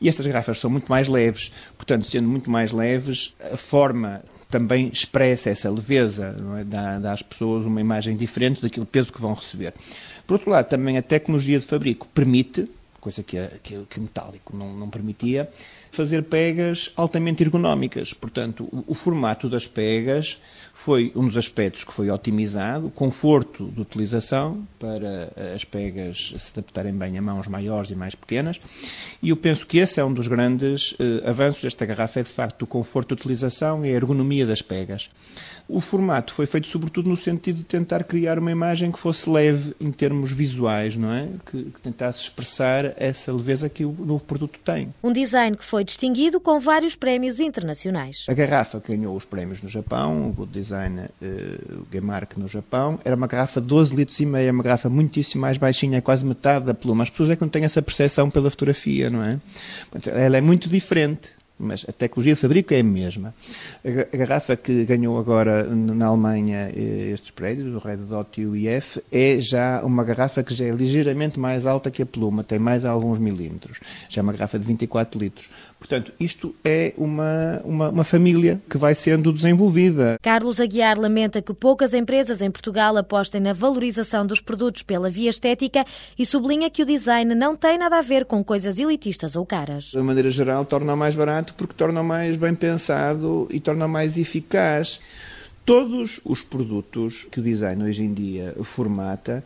E 0.00 0.08
estas 0.08 0.26
garrafas 0.26 0.58
são 0.58 0.70
muito 0.70 0.88
mais 0.88 1.08
leves, 1.08 1.52
portanto, 1.76 2.06
sendo 2.06 2.28
muito 2.28 2.50
mais 2.50 2.72
leves, 2.72 3.34
a 3.52 3.56
forma 3.56 4.22
também 4.50 4.88
expressa 4.92 5.50
essa 5.50 5.68
leveza, 5.70 6.36
é? 6.60 6.64
dá, 6.64 6.98
dá 6.98 7.12
às 7.12 7.22
pessoas 7.22 7.66
uma 7.66 7.80
imagem 7.80 8.16
diferente 8.16 8.62
daquele 8.62 8.86
peso 8.86 9.12
que 9.12 9.20
vão 9.20 9.34
receber. 9.34 9.74
Por 10.26 10.34
outro 10.34 10.50
lado, 10.50 10.68
também 10.68 10.96
a 10.96 11.02
tecnologia 11.02 11.58
de 11.58 11.66
fabrico 11.66 12.06
permite, 12.14 12.68
coisa 13.00 13.22
que, 13.22 13.36
que, 13.62 13.82
que 13.90 14.00
metálico 14.00 14.56
não, 14.56 14.72
não 14.72 14.88
permitia, 14.88 15.50
fazer 15.94 16.22
pegas 16.24 16.92
altamente 16.96 17.42
ergonómicas. 17.42 18.12
Portanto, 18.12 18.64
o, 18.72 18.84
o, 18.88 18.94
formato 18.94 19.48
das 19.48 19.66
pegas 19.66 20.38
foi 20.72 21.12
um 21.14 21.26
dos 21.26 21.36
aspectos 21.36 21.84
que 21.84 21.92
foi 21.92 22.10
otimizado, 22.10 22.88
o 22.88 22.90
conforto 22.90 23.66
de 23.66 23.80
utilização 23.80 24.66
para 24.78 25.32
as 25.54 25.64
pegas 25.64 26.34
se 26.36 26.50
adaptarem 26.52 26.92
bem 26.92 27.16
a 27.16 27.22
mãos 27.22 27.46
maiores 27.46 27.90
e 27.90 27.94
mais 27.94 28.14
pequenas, 28.14 28.60
e 29.22 29.30
eu 29.30 29.36
penso 29.36 29.66
que 29.66 29.78
esse 29.78 30.00
é 30.00 30.04
um 30.04 30.12
dos 30.12 30.26
grandes 30.26 30.94
eh, 30.98 31.28
avanços 31.28 31.62
desta 31.62 31.86
garrafa, 31.86 32.20
é 32.20 32.22
de 32.22 32.28
facto 32.28 32.62
o 32.62 32.66
conforto 32.66 33.14
de 33.14 33.20
utilização 33.20 33.86
e 33.86 33.88
a 33.88 33.92
ergonomia 33.92 34.44
das 34.44 34.60
pegas. 34.60 35.08
O 35.66 35.80
formato 35.80 36.34
foi 36.34 36.44
feito 36.44 36.66
sobretudo 36.66 37.08
no 37.08 37.16
sentido 37.16 37.58
de 37.58 37.64
tentar 37.64 38.04
criar 38.04 38.38
uma 38.38 38.50
imagem 38.50 38.92
que 38.92 38.98
fosse 38.98 39.28
leve 39.30 39.74
em 39.80 39.90
termos 39.90 40.30
visuais, 40.30 40.94
não 40.96 41.10
é? 41.10 41.28
Que, 41.46 41.64
que 41.64 41.80
tentasse 41.80 42.20
expressar 42.20 42.92
essa 42.96 43.32
leveza 43.32 43.68
que 43.70 43.84
o 43.84 43.92
novo 43.92 44.22
produto 44.24 44.58
tem. 44.62 44.92
Um 45.02 45.10
design 45.10 45.56
que 45.56 45.64
foi 45.64 45.83
distinguido 45.84 46.40
com 46.40 46.58
vários 46.58 46.94
prémios 46.96 47.38
internacionais. 47.38 48.26
A 48.28 48.34
garrafa 48.34 48.80
que 48.80 48.96
ganhou 48.96 49.16
os 49.16 49.24
prémios 49.24 49.62
no 49.62 49.68
Japão, 49.68 50.28
o 50.28 50.32
Good 50.32 50.52
Design 50.52 51.00
uh, 51.00 51.82
o 51.82 51.86
Gemark 51.92 52.36
no 52.36 52.48
Japão, 52.48 52.98
era 53.04 53.14
uma 53.14 53.26
garrafa 53.26 53.60
de 53.60 53.66
12 53.66 53.94
litros 53.94 54.18
e 54.20 54.26
meio, 54.26 54.52
uma 54.52 54.62
garrafa 54.62 54.88
muitíssimo 54.88 55.42
mais 55.42 55.58
baixinha, 55.58 56.00
quase 56.02 56.24
metade 56.24 56.64
da 56.64 56.74
pluma. 56.74 57.04
As 57.04 57.10
pessoas 57.10 57.30
é 57.30 57.36
que 57.36 57.42
não 57.42 57.48
têm 57.48 57.64
essa 57.64 57.82
percepção 57.82 58.30
pela 58.30 58.50
fotografia, 58.50 59.10
não 59.10 59.22
é? 59.22 59.38
Ela 60.06 60.38
é 60.38 60.40
muito 60.40 60.68
diferente 60.68 61.30
mas 61.58 61.84
a 61.88 61.92
tecnologia 61.92 62.34
de 62.34 62.40
fabrico 62.40 62.74
é 62.74 62.80
a 62.80 62.82
mesma. 62.82 63.34
A 63.84 64.16
garrafa 64.16 64.56
que 64.56 64.84
ganhou 64.84 65.18
agora 65.18 65.64
na 65.64 66.06
Alemanha 66.06 66.70
eh, 66.74 67.12
estes 67.12 67.30
prédios, 67.30 67.74
o 67.74 67.78
Red 67.78 67.98
Dot 67.98 68.40
e 68.40 68.46
o 68.46 68.56
IF, 68.56 69.00
é 69.10 69.38
já 69.38 69.80
uma 69.84 70.02
garrafa 70.02 70.42
que 70.42 70.52
já 70.52 70.64
é 70.64 70.70
ligeiramente 70.70 71.38
mais 71.38 71.64
alta 71.64 71.90
que 71.90 72.02
a 72.02 72.06
pluma, 72.06 72.42
tem 72.42 72.58
mais 72.58 72.84
alguns 72.84 73.18
milímetros. 73.18 73.78
Já 74.08 74.20
é 74.20 74.22
uma 74.22 74.32
garrafa 74.32 74.58
de 74.58 74.64
24 74.64 75.18
litros. 75.18 75.48
Portanto, 75.84 76.14
isto 76.18 76.56
é 76.64 76.94
uma, 76.96 77.60
uma, 77.62 77.90
uma, 77.90 78.04
família 78.04 78.58
que 78.70 78.78
vai 78.78 78.94
sendo 78.94 79.30
desenvolvida. 79.30 80.18
Carlos 80.22 80.58
Aguiar 80.58 80.98
lamenta 80.98 81.42
que 81.42 81.52
poucas 81.52 81.92
empresas 81.92 82.40
em 82.40 82.50
Portugal 82.50 82.96
apostem 82.96 83.38
na 83.38 83.52
valorização 83.52 84.26
dos 84.26 84.40
produtos 84.40 84.82
pela 84.82 85.10
via 85.10 85.28
estética 85.28 85.84
e 86.18 86.24
sublinha 86.24 86.70
que 86.70 86.82
o 86.82 86.86
design 86.86 87.34
não 87.34 87.54
tem 87.54 87.76
nada 87.76 87.98
a 87.98 88.00
ver 88.00 88.24
com 88.24 88.42
coisas 88.42 88.78
elitistas 88.78 89.36
ou 89.36 89.44
caras. 89.44 89.90
De 89.90 89.98
maneira 89.98 90.30
geral, 90.30 90.64
torna 90.64 90.96
mais 90.96 91.14
barato 91.14 91.52
porque 91.52 91.74
torna 91.74 92.02
mais 92.02 92.34
bem 92.38 92.54
pensado 92.54 93.46
e 93.50 93.60
torna 93.60 93.86
mais 93.86 94.16
eficaz. 94.16 95.02
Todos 95.66 96.18
os 96.24 96.40
produtos 96.40 97.26
que 97.30 97.40
o 97.40 97.42
design 97.42 97.84
hoje 97.84 98.02
em 98.02 98.14
dia 98.14 98.56
formata 98.62 99.44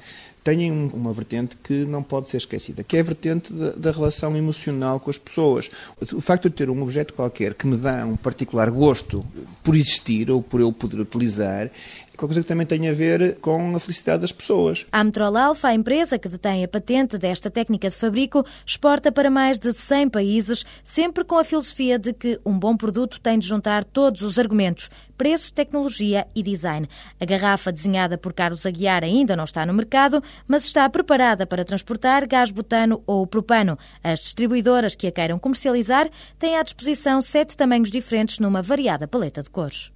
têm 0.49 0.73
uma 0.73 1.13
vertente 1.13 1.57
que 1.63 1.85
não 1.85 2.03
pode 2.03 2.31
ser 2.31 2.39
esquecida, 2.39 2.83
que 2.83 2.97
é 2.97 3.01
a 3.01 3.03
vertente 3.03 3.53
da, 3.53 3.73
da, 3.73 3.91
relação 3.91 4.35
emocional 4.35 4.99
com 4.99 5.11
as 5.11 5.19
pessoas. 5.19 5.71
O 6.13 6.21
facto 6.23 6.49
de 6.49 6.57
ter 6.57 6.71
um 6.71 6.83
objeto 6.83 7.13
qualquer 7.13 7.53
que 7.53 7.67
me 7.67 7.77
dá 7.77 8.07
um 8.07 8.17
particular 8.17 8.71
gosto 8.71 9.25
por 9.63 9.77
existir 9.77 10.31
ou 10.31 10.43
por 10.43 10.61
eu 10.61 10.73
poder 10.73 11.01
utilizar 11.01 11.71
qualquer 12.19 12.35
coisa 12.35 12.41
que 12.43 12.49
também 12.49 12.67
tem 12.67 12.89
a 12.89 12.93
ver 12.93 13.37
com 13.37 13.75
a 13.77 13.81
felicidade 13.81 14.23
das 14.23 14.33
pessoas. 14.33 14.87
A 14.91 15.05
Metrol 15.05 15.37
Alfa, 15.37 15.69
a 15.69 15.75
empresa 15.75 16.19
que 16.19 16.29
detém 16.29 16.65
a 16.65 16.69
patente 16.69 17.17
desta 17.17 17.49
técnica 17.49 17.89
de 17.89 17.97
fabrico, 17.97 18.45
exporta 18.67 19.13
para 19.13 19.31
mais 19.31 19.59
de 19.59 19.73
100 19.73 20.11
países, 20.11 20.65
sempre 20.83 21.25
com 21.25 21.39
a 21.39 21.45
filosofia 21.45 21.99
de 21.99 22.13
que 22.13 22.41
um 22.45 22.59
bom 22.59 22.77
produto 22.77 23.21
tem 23.21 23.39
de 23.39 23.47
juntar 23.47 23.85
todos 23.85 24.23
os 24.23 24.39
argumentos: 24.39 24.91
preço, 25.17 25.53
tecnologia 25.53 26.27
e 26.35 26.43
design. 26.43 26.89
A 27.21 27.25
garrafa 27.25 27.71
desenhada 27.71 28.19
por 28.19 28.33
Carlos 28.33 28.67
Aguiar 28.67 29.05
ainda 29.05 29.37
não 29.37 29.45
está 29.45 29.65
no 29.65 29.73
mercado, 29.73 30.23
mas 30.47 30.65
está 30.65 30.89
preparada 30.91 31.47
para 31.47 31.65
transportar 31.65 32.27
gás 32.27 32.51
butano 32.51 33.03
ou 33.07 33.27
propano. 33.27 33.79
As 34.03 34.19
distribuidoras 34.19 34.97
que 34.97 35.07
a 35.07 35.13
queiram 35.13 35.39
comercializar 35.39 36.09
têm 36.39 36.57
à 36.57 36.63
disposição 36.63 37.23
sete 37.23 37.57
tamanhos 37.57 37.91
diferentes 37.91 38.41
numa 38.41 38.61
variada 38.61 39.07
paleta 39.07 39.43
de 39.43 39.51
cores. 39.51 39.93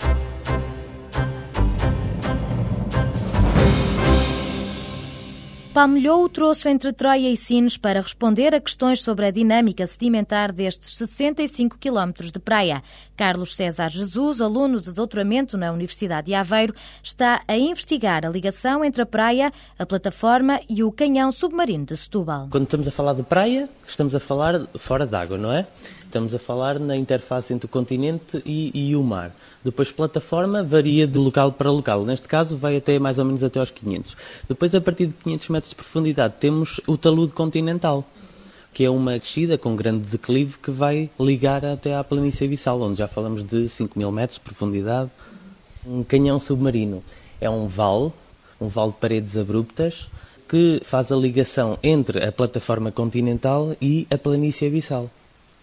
Palmilhou 5.73 6.23
o 6.23 6.29
troço 6.29 6.69
entre 6.69 6.93
Troia 6.93 7.31
e 7.31 7.37
Sines 7.37 7.79
para 7.79 8.02
responder 8.02 8.55
a 8.55 8.61
questões 8.61 9.00
sobre 9.00 9.25
a 9.25 9.31
dinâmica 9.31 9.87
sedimentar 9.87 10.52
destes 10.52 10.95
65 10.97 11.79
quilómetros 11.79 12.31
de 12.31 12.38
praia. 12.38 12.83
Carlos 13.17 13.55
César 13.55 13.88
Jesus, 13.88 14.43
aluno 14.43 14.83
de 14.83 14.93
doutoramento 14.93 15.57
na 15.57 15.73
Universidade 15.73 16.26
de 16.26 16.35
Aveiro, 16.35 16.75
está 17.02 17.41
a 17.49 17.57
investigar 17.57 18.26
a 18.26 18.29
ligação 18.29 18.85
entre 18.85 19.00
a 19.00 19.07
praia, 19.07 19.50
a 19.79 19.87
plataforma 19.87 20.61
e 20.69 20.85
o 20.85 20.93
canhão 20.93 21.33
submarino 21.33 21.87
de 21.87 21.97
Setúbal. 21.97 22.49
Quando 22.50 22.64
estamos 22.64 22.87
a 22.87 22.91
falar 22.91 23.14
de 23.14 23.23
praia, 23.23 23.67
estamos 23.88 24.14
a 24.14 24.21
falar 24.21 24.67
fora 24.76 25.07
d'água, 25.07 25.38
não 25.38 25.52
é? 25.52 25.67
Estamos 26.12 26.35
a 26.35 26.38
falar 26.38 26.79
na 26.79 26.95
interface 26.95 27.55
entre 27.55 27.64
o 27.64 27.69
continente 27.71 28.43
e, 28.45 28.71
e, 28.75 28.95
o 28.95 29.02
mar. 29.02 29.35
Depois, 29.64 29.91
plataforma 29.91 30.62
varia 30.62 31.07
de 31.07 31.17
local 31.17 31.52
para 31.52 31.71
local. 31.71 32.05
Neste 32.05 32.29
caso, 32.29 32.55
vai 32.55 32.76
até 32.76 32.99
mais 32.99 33.19
ou 33.19 33.25
menos 33.25 33.43
até 33.43 33.59
aos 33.59 33.71
500. 33.71 34.14
Depois, 34.47 34.75
a 34.75 34.81
partir 34.83 35.07
de 35.07 35.14
500 35.14 35.49
metros 35.49 35.62
de 35.71 35.75
profundidade, 35.75 36.35
temos 36.38 36.81
o 36.87 36.97
talude 36.97 37.33
continental, 37.33 38.04
que 38.73 38.85
é 38.85 38.90
uma 38.90 39.19
descida 39.19 39.59
com 39.59 39.76
grande 39.76 40.09
declive 40.09 40.59
que 40.59 40.71
vai 40.71 41.11
ligar 41.19 41.64
até 41.64 41.95
à 41.95 42.02
planície 42.02 42.47
abissal, 42.47 42.81
onde 42.81 42.99
já 42.99 43.09
falamos 43.09 43.45
de 43.45 43.69
5 43.69 43.99
mil 43.99 44.11
metros 44.11 44.38
de 44.38 44.45
profundidade. 44.45 45.11
Um 45.87 46.02
canhão 46.02 46.38
submarino 46.40 47.02
é 47.40 47.50
um 47.50 47.66
vale, 47.66 48.12
um 48.61 48.69
vale 48.69 48.92
de 48.92 48.99
paredes 48.99 49.37
abruptas, 49.37 50.07
que 50.49 50.81
faz 50.85 51.11
a 51.11 51.16
ligação 51.16 51.78
entre 51.83 52.25
a 52.25 52.31
plataforma 52.31 52.92
continental 52.92 53.76
e 53.81 54.07
a 54.11 54.19
planície 54.19 54.69
abissal 54.69 55.11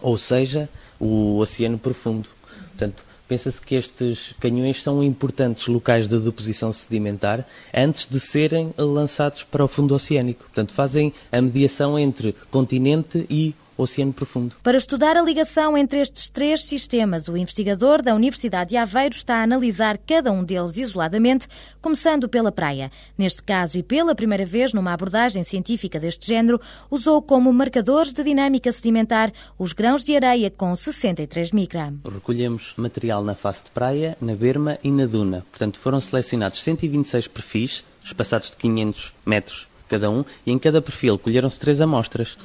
ou 0.00 0.16
seja, 0.16 0.68
o 0.98 1.38
oceano 1.38 1.78
profundo. 1.78 2.28
Portanto, 2.68 3.04
pensa-se 3.28 3.60
que 3.60 3.76
estes 3.76 4.34
canhões 4.40 4.82
são 4.82 5.02
importantes 5.02 5.66
locais 5.68 6.08
de 6.08 6.18
deposição 6.18 6.72
sedimentar 6.72 7.46
antes 7.72 8.06
de 8.06 8.18
serem 8.18 8.74
lançados 8.76 9.44
para 9.44 9.64
o 9.64 9.68
fundo 9.68 9.94
oceânico. 9.94 10.44
Portanto, 10.44 10.72
fazem 10.72 11.12
a 11.30 11.40
mediação 11.40 11.98
entre 11.98 12.34
continente 12.50 13.24
e 13.30 13.54
oceano 13.82 14.12
profundo. 14.12 14.54
Para 14.62 14.76
estudar 14.76 15.16
a 15.16 15.22
ligação 15.22 15.76
entre 15.76 16.00
estes 16.00 16.28
três 16.28 16.64
sistemas, 16.64 17.28
o 17.28 17.36
investigador 17.36 18.02
da 18.02 18.14
Universidade 18.14 18.70
de 18.70 18.76
Aveiro 18.76 19.14
está 19.14 19.36
a 19.36 19.42
analisar 19.42 19.98
cada 19.98 20.30
um 20.30 20.44
deles 20.44 20.76
isoladamente, 20.76 21.48
começando 21.80 22.28
pela 22.28 22.52
praia. 22.52 22.90
Neste 23.16 23.42
caso, 23.42 23.78
e 23.78 23.82
pela 23.82 24.14
primeira 24.14 24.44
vez 24.44 24.72
numa 24.72 24.92
abordagem 24.92 25.44
científica 25.44 25.98
deste 25.98 26.26
género, 26.26 26.60
usou 26.90 27.22
como 27.22 27.52
marcadores 27.52 28.12
de 28.12 28.22
dinâmica 28.22 28.70
sedimentar 28.72 29.32
os 29.58 29.72
grãos 29.72 30.04
de 30.04 30.14
areia 30.14 30.50
com 30.50 30.74
63 30.74 31.52
micra. 31.52 31.92
Recolhemos 32.04 32.74
material 32.76 33.24
na 33.24 33.34
face 33.34 33.64
de 33.64 33.70
praia, 33.70 34.16
na 34.20 34.34
berma 34.34 34.78
e 34.82 34.90
na 34.90 35.06
duna. 35.06 35.44
Portanto, 35.50 35.78
foram 35.78 36.00
selecionados 36.00 36.62
126 36.62 37.28
perfis, 37.28 37.84
espaçados 38.04 38.50
de 38.50 38.56
500 38.56 39.12
metros 39.24 39.70
cada 39.90 40.08
um, 40.08 40.24
e 40.46 40.52
em 40.52 40.58
cada 40.58 40.80
perfil 40.80 41.18
colheram-se 41.18 41.58
três 41.58 41.80
amostras. 41.80 42.38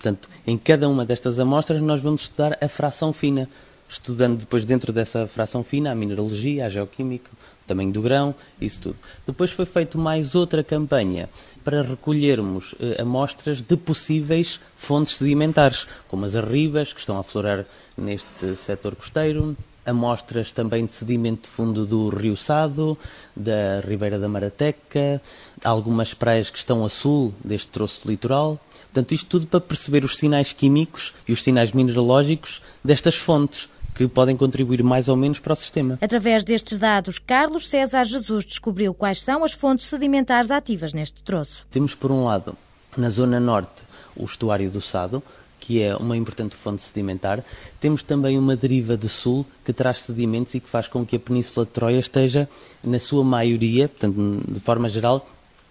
Portanto, 0.00 0.30
em 0.46 0.56
cada 0.56 0.88
uma 0.88 1.04
destas 1.04 1.38
amostras 1.38 1.82
nós 1.82 2.00
vamos 2.00 2.22
estudar 2.22 2.56
a 2.58 2.68
fração 2.68 3.12
fina, 3.12 3.46
estudando 3.86 4.38
depois 4.38 4.64
dentro 4.64 4.94
dessa 4.94 5.26
fração 5.26 5.62
fina 5.62 5.92
a 5.92 5.94
mineralogia, 5.94 6.64
a 6.64 6.68
geoquímica, 6.70 7.30
o 7.30 7.68
tamanho 7.68 7.92
do 7.92 8.00
grão, 8.00 8.34
isso 8.58 8.80
tudo. 8.80 8.96
Depois 9.26 9.50
foi 9.50 9.66
feita 9.66 9.98
mais 9.98 10.34
outra 10.34 10.64
campanha 10.64 11.28
para 11.62 11.82
recolhermos 11.82 12.74
eh, 12.80 13.02
amostras 13.02 13.60
de 13.60 13.76
possíveis 13.76 14.58
fontes 14.74 15.16
sedimentares, 15.16 15.86
como 16.08 16.24
as 16.24 16.34
arribas, 16.34 16.94
que 16.94 17.00
estão 17.00 17.18
a 17.18 17.22
florar 17.22 17.66
neste 17.94 18.56
setor 18.56 18.96
costeiro, 18.96 19.54
amostras 19.84 20.52
também 20.52 20.86
de 20.86 20.92
sedimento 20.92 21.42
de 21.42 21.48
fundo 21.48 21.86
do 21.86 22.08
Rio 22.08 22.36
Sado, 22.36 22.96
da 23.34 23.80
Ribeira 23.86 24.18
da 24.18 24.28
Marateca, 24.28 25.20
algumas 25.64 26.14
praias 26.14 26.50
que 26.50 26.58
estão 26.58 26.84
a 26.84 26.88
sul 26.88 27.34
deste 27.44 27.68
troço 27.68 28.08
litoral. 28.08 28.60
Portanto, 28.92 29.12
isto 29.12 29.26
tudo 29.26 29.46
para 29.46 29.60
perceber 29.60 30.04
os 30.04 30.16
sinais 30.16 30.52
químicos 30.52 31.12
e 31.26 31.32
os 31.32 31.42
sinais 31.42 31.72
mineralógicos 31.72 32.60
destas 32.84 33.16
fontes 33.16 33.68
que 33.94 34.08
podem 34.08 34.36
contribuir 34.36 34.82
mais 34.82 35.08
ou 35.08 35.16
menos 35.16 35.38
para 35.38 35.52
o 35.52 35.56
sistema. 35.56 35.98
Através 36.00 36.42
destes 36.42 36.78
dados, 36.78 37.18
Carlos 37.18 37.68
César 37.68 38.04
Jesus 38.04 38.44
descobriu 38.44 38.94
quais 38.94 39.20
são 39.20 39.44
as 39.44 39.52
fontes 39.52 39.86
sedimentares 39.86 40.50
ativas 40.50 40.92
neste 40.92 41.22
troço. 41.22 41.66
Temos, 41.70 41.94
por 41.94 42.10
um 42.10 42.24
lado, 42.24 42.56
na 42.96 43.10
zona 43.10 43.38
norte, 43.38 43.82
o 44.16 44.24
estuário 44.24 44.70
do 44.70 44.80
Sado, 44.80 45.22
que 45.60 45.82
é 45.82 45.94
uma 45.94 46.16
importante 46.16 46.56
fonte 46.56 46.82
sedimentar. 46.82 47.44
Temos 47.78 48.02
também 48.02 48.38
uma 48.38 48.56
deriva 48.56 48.96
de 48.96 49.08
sul 49.08 49.46
que 49.64 49.72
traz 49.72 50.00
sedimentos 50.00 50.54
e 50.54 50.60
que 50.60 50.68
faz 50.68 50.88
com 50.88 51.04
que 51.04 51.16
a 51.16 51.20
Península 51.20 51.66
de 51.66 51.72
Troia 51.72 52.00
esteja, 52.00 52.48
na 52.82 52.98
sua 52.98 53.22
maioria, 53.22 53.86
portanto, 53.86 54.42
de 54.48 54.60
forma 54.60 54.88
geral, 54.88 55.26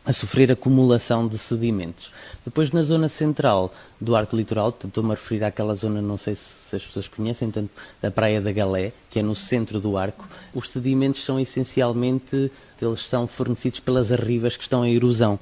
a 0.06 0.14
sofrer 0.14 0.52
acumulação 0.52 1.28
de 1.28 1.38
sedimentos. 1.38 2.12
Depois, 2.46 2.72
na 2.72 2.82
zona 2.82 3.10
central 3.10 3.74
do 4.00 4.16
arco 4.16 4.36
litoral, 4.36 4.70
estou-me 4.70 5.12
a 5.12 5.14
referir 5.14 5.44
àquela 5.44 5.76
zona, 5.76 6.02
não 6.02 6.18
sei 6.18 6.36
se 6.36 6.76
as 6.76 6.84
pessoas 6.84 7.08
conhecem, 7.08 7.52
tanto 7.52 7.70
da 8.02 8.10
Praia 8.10 8.40
da 8.40 8.52
Galé, 8.52 8.92
que 9.10 9.20
é 9.20 9.22
no 9.22 9.36
centro 9.36 9.80
do 9.80 9.98
arco, 9.98 10.28
os 10.54 10.70
sedimentos 10.70 11.24
são 11.24 11.40
essencialmente, 11.40 12.52
eles 12.82 13.02
são 13.02 13.28
fornecidos 13.28 13.80
pelas 13.80 14.12
arribas 14.12 14.56
que 14.56 14.64
estão 14.64 14.86
em 14.86 14.96
erosão. 14.96 15.38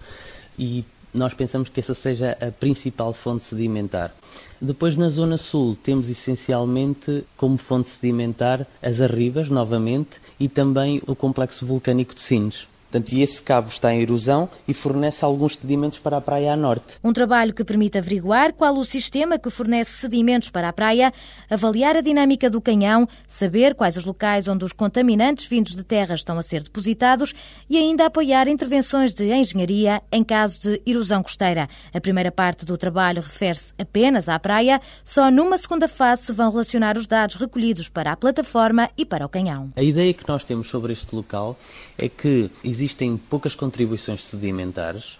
E 0.57 0.83
nós 1.17 1.33
pensamos 1.33 1.69
que 1.69 1.79
essa 1.79 1.93
seja 1.93 2.37
a 2.39 2.51
principal 2.51 3.11
fonte 3.11 3.43
sedimentar. 3.43 4.13
Depois, 4.61 4.95
na 4.95 5.09
zona 5.09 5.37
sul, 5.37 5.75
temos 5.83 6.09
essencialmente 6.09 7.23
como 7.35 7.57
fonte 7.57 7.89
sedimentar 7.89 8.65
as 8.81 9.01
arribas, 9.01 9.49
novamente, 9.49 10.21
e 10.39 10.47
também 10.47 11.01
o 11.07 11.15
complexo 11.15 11.65
vulcânico 11.65 12.13
de 12.13 12.21
Sines. 12.21 12.67
Portanto, 12.89 13.13
esse 13.13 13.41
cabo 13.41 13.67
está 13.67 13.93
em 13.93 14.01
erosão 14.01 14.49
e 14.67 14.73
fornece 14.73 15.23
alguns 15.23 15.57
sedimentos 15.57 15.99
para 15.99 16.17
a 16.17 16.21
praia 16.21 16.53
a 16.53 16.55
norte. 16.55 16.97
Um 17.03 17.11
trabalho 17.11 17.53
que 17.53 17.63
permite 17.63 17.97
averiguar 17.97 18.53
qual 18.53 18.77
o 18.77 18.85
sistema 18.85 19.37
que 19.37 19.49
fornece 19.49 19.91
sedimentos 19.99 20.49
para 20.49 20.69
a 20.69 20.73
praia, 20.73 21.13
avaliar 21.49 21.97
a 21.97 22.01
dinâmica 22.01 22.49
do 22.49 22.61
canhão, 22.61 23.07
saber 23.27 23.75
quais 23.75 23.97
os 23.97 24.05
locais 24.05 24.47
onde 24.47 24.63
os 24.63 24.71
contaminantes 24.71 25.47
vindos 25.47 25.75
de 25.75 25.83
terra 25.83 26.15
estão 26.15 26.37
a 26.37 26.43
ser 26.43 26.63
depositados 26.63 27.33
e 27.69 27.77
ainda 27.77 28.05
apoiar 28.05 28.47
intervenções 28.47 29.13
de 29.13 29.33
engenharia 29.33 30.01
em 30.09 30.23
caso 30.23 30.59
de 30.61 30.81
erosão 30.85 31.21
costeira. 31.21 31.67
A 31.93 31.99
primeira 31.99 32.31
parte 32.31 32.65
do 32.65 32.77
trabalho 32.77 33.21
refere-se 33.21 33.73
apenas 33.77 34.29
à 34.29 34.39
praia, 34.39 34.79
só 35.03 35.29
numa 35.29 35.57
segunda 35.57 35.89
fase 35.89 36.27
se 36.27 36.31
vão 36.31 36.49
relacionar 36.49 36.97
os 36.97 37.05
dados 37.05 37.35
recolhidos 37.35 37.89
para 37.89 38.13
a 38.13 38.17
plataforma 38.17 38.89
e 38.97 39.05
para 39.05 39.25
o 39.25 39.29
canhão. 39.29 39.69
A 39.75 39.83
ideia 39.83 40.13
que 40.13 40.27
nós 40.27 40.45
temos 40.45 40.69
sobre 40.69 40.93
este 40.93 41.13
local 41.13 41.57
é 41.97 42.07
que 42.07 42.49
existem 42.63 43.17
poucas 43.17 43.55
contribuições 43.55 44.23
sedimentares 44.23 45.17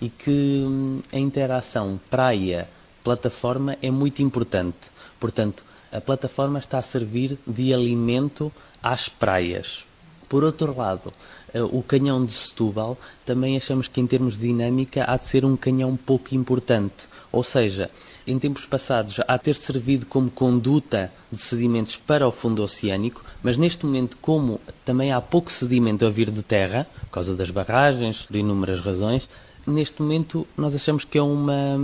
e 0.00 0.08
que 0.08 0.64
hum, 0.66 1.00
a 1.12 1.18
interação 1.18 2.00
praia-plataforma 2.10 3.76
é 3.82 3.90
muito 3.90 4.22
importante. 4.22 4.78
Portanto, 5.18 5.64
a 5.92 6.00
plataforma 6.00 6.58
está 6.58 6.78
a 6.78 6.82
servir 6.82 7.36
de 7.46 7.74
alimento 7.74 8.52
às 8.82 9.08
praias. 9.08 9.84
Por 10.28 10.44
outro 10.44 10.76
lado, 10.76 11.12
eh, 11.52 11.60
o 11.60 11.82
canhão 11.82 12.24
de 12.24 12.32
Setúbal 12.32 12.96
também 13.26 13.56
achamos 13.56 13.88
que, 13.88 14.00
em 14.00 14.06
termos 14.06 14.34
de 14.38 14.46
dinâmica, 14.46 15.04
há 15.06 15.16
de 15.16 15.26
ser 15.26 15.44
um 15.44 15.56
canhão 15.56 15.96
pouco 15.96 16.34
importante. 16.34 17.08
Ou 17.32 17.42
seja, 17.42 17.90
em 18.26 18.38
tempos 18.38 18.66
passados 18.66 19.20
a 19.26 19.38
ter 19.38 19.54
servido 19.54 20.06
como 20.06 20.30
conduta 20.30 21.10
de 21.30 21.38
sedimentos 21.38 21.96
para 21.96 22.26
o 22.26 22.32
fundo 22.32 22.62
oceânico, 22.62 23.24
mas 23.42 23.56
neste 23.56 23.84
momento, 23.86 24.16
como 24.20 24.60
também 24.84 25.12
há 25.12 25.20
pouco 25.20 25.50
sedimento 25.50 26.04
a 26.04 26.10
vir 26.10 26.30
de 26.30 26.42
terra, 26.42 26.86
por 27.00 27.10
causa 27.10 27.34
das 27.34 27.50
barragens, 27.50 28.22
por 28.22 28.36
inúmeras 28.36 28.80
razões, 28.80 29.28
neste 29.66 30.00
momento 30.02 30.46
nós 30.56 30.74
achamos 30.74 31.04
que 31.04 31.18
é 31.18 31.22
uma. 31.22 31.76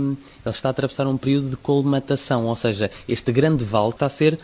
Ele 0.45 0.55
está 0.55 0.69
a 0.69 0.71
atravessar 0.71 1.07
um 1.07 1.17
período 1.17 1.49
de 1.49 1.57
colmatação, 1.57 2.45
ou 2.45 2.55
seja, 2.55 2.91
este 3.07 3.31
grande 3.31 3.63
vale 3.63 3.89
está 3.89 4.05
a 4.05 4.09
ser 4.09 4.37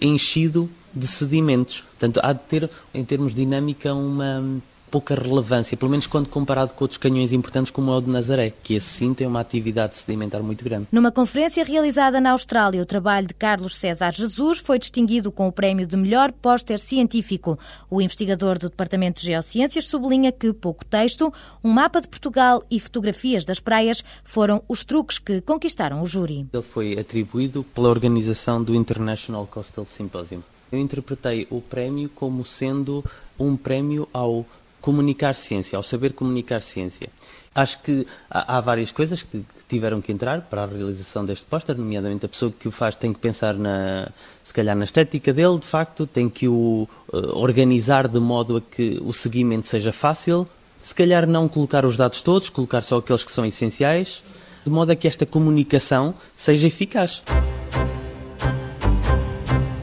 enchido 0.00 0.70
de 0.94 1.06
sedimentos. 1.06 1.84
Portanto, 1.90 2.20
há 2.22 2.32
de 2.32 2.40
ter, 2.40 2.70
em 2.94 3.04
termos 3.04 3.34
de 3.34 3.44
dinâmica, 3.44 3.94
uma 3.94 4.60
pouca 4.90 5.14
relevância, 5.14 5.76
pelo 5.76 5.90
menos 5.90 6.06
quando 6.06 6.28
comparado 6.28 6.74
com 6.74 6.84
outros 6.84 6.98
canhões 6.98 7.32
importantes 7.32 7.70
como 7.70 7.92
é 7.92 7.96
o 7.96 8.00
de 8.00 8.10
Nazaré, 8.10 8.52
que 8.62 8.74
esse 8.74 8.88
sim 8.88 9.14
tem 9.14 9.26
uma 9.26 9.40
atividade 9.40 9.96
sedimentar 9.96 10.42
muito 10.42 10.64
grande. 10.64 10.88
Numa 10.90 11.12
conferência 11.12 11.64
realizada 11.64 12.20
na 12.20 12.32
Austrália, 12.32 12.82
o 12.82 12.86
trabalho 12.86 13.28
de 13.28 13.34
Carlos 13.34 13.76
César 13.76 14.12
Jesus 14.12 14.58
foi 14.58 14.78
distinguido 14.78 15.30
com 15.30 15.46
o 15.46 15.52
prémio 15.52 15.86
de 15.86 15.96
melhor 15.96 16.32
póster 16.32 16.80
científico. 16.80 17.58
O 17.88 18.00
investigador 18.00 18.58
do 18.58 18.68
Departamento 18.68 19.20
de 19.20 19.28
Geociências 19.28 19.86
sublinha 19.86 20.32
que 20.32 20.52
pouco 20.52 20.84
texto, 20.84 21.32
um 21.62 21.70
mapa 21.70 22.00
de 22.00 22.08
Portugal 22.08 22.62
e 22.70 22.80
fotografias 22.80 23.44
das 23.44 23.60
praias 23.60 24.02
foram 24.24 24.62
os 24.68 24.84
truques 24.84 25.18
que 25.18 25.40
conquistaram 25.40 26.02
o 26.02 26.06
júri. 26.06 26.46
Ele 26.52 26.62
foi 26.62 26.98
atribuído 26.98 27.62
pela 27.62 27.88
organização 27.88 28.62
do 28.62 28.74
International 28.74 29.46
Coastal 29.46 29.86
Symposium. 29.86 30.42
Eu 30.72 30.78
interpretei 30.78 31.46
o 31.50 31.60
prémio 31.60 32.08
como 32.14 32.44
sendo 32.44 33.04
um 33.38 33.56
prémio 33.56 34.08
ao 34.12 34.46
comunicar 34.80 35.34
ciência, 35.34 35.76
ao 35.76 35.82
saber 35.82 36.12
comunicar 36.12 36.60
ciência. 36.60 37.08
Acho 37.54 37.82
que 37.82 38.06
há, 38.30 38.60
várias 38.60 38.92
coisas 38.92 39.22
que, 39.22 39.44
tiveram 39.68 40.00
que 40.00 40.12
entrar 40.12 40.40
para 40.42 40.62
a 40.62 40.66
realização 40.66 41.24
deste 41.24 41.44
póster, 41.44 41.76
nomeadamente 41.76 42.26
a 42.26 42.28
pessoa 42.28 42.52
que 42.58 42.68
o 42.68 42.70
faz 42.70 42.96
tem 42.96 43.12
que 43.12 43.18
pensar 43.18 43.54
na, 43.54 44.08
se 44.44 44.52
calhar 44.52 44.76
na 44.76 44.84
estética 44.84 45.32
dele, 45.32 45.58
de 45.58 45.66
facto, 45.66 46.06
tem 46.06 46.28
que 46.28 46.48
o 46.48 46.88
uh, 47.12 47.38
organizar 47.38 48.08
de 48.08 48.18
modo 48.18 48.56
a 48.56 48.60
que 48.60 49.00
o 49.02 49.12
seguimento 49.12 49.66
seja 49.66 49.92
fácil, 49.92 50.48
se 50.82 50.94
calhar 50.94 51.26
não 51.26 51.48
colocar 51.48 51.84
os 51.84 51.96
dados 51.96 52.22
todos, 52.22 52.48
colocar 52.48 52.82
só 52.82 52.98
aqueles 52.98 53.24
que 53.24 53.32
são 53.32 53.44
essenciais, 53.44 54.22
de 54.64 54.70
modo 54.70 54.90
a 54.92 54.96
que 54.96 55.06
esta 55.06 55.26
comunicação 55.26 56.14
seja 56.34 56.66
eficaz. 56.66 57.22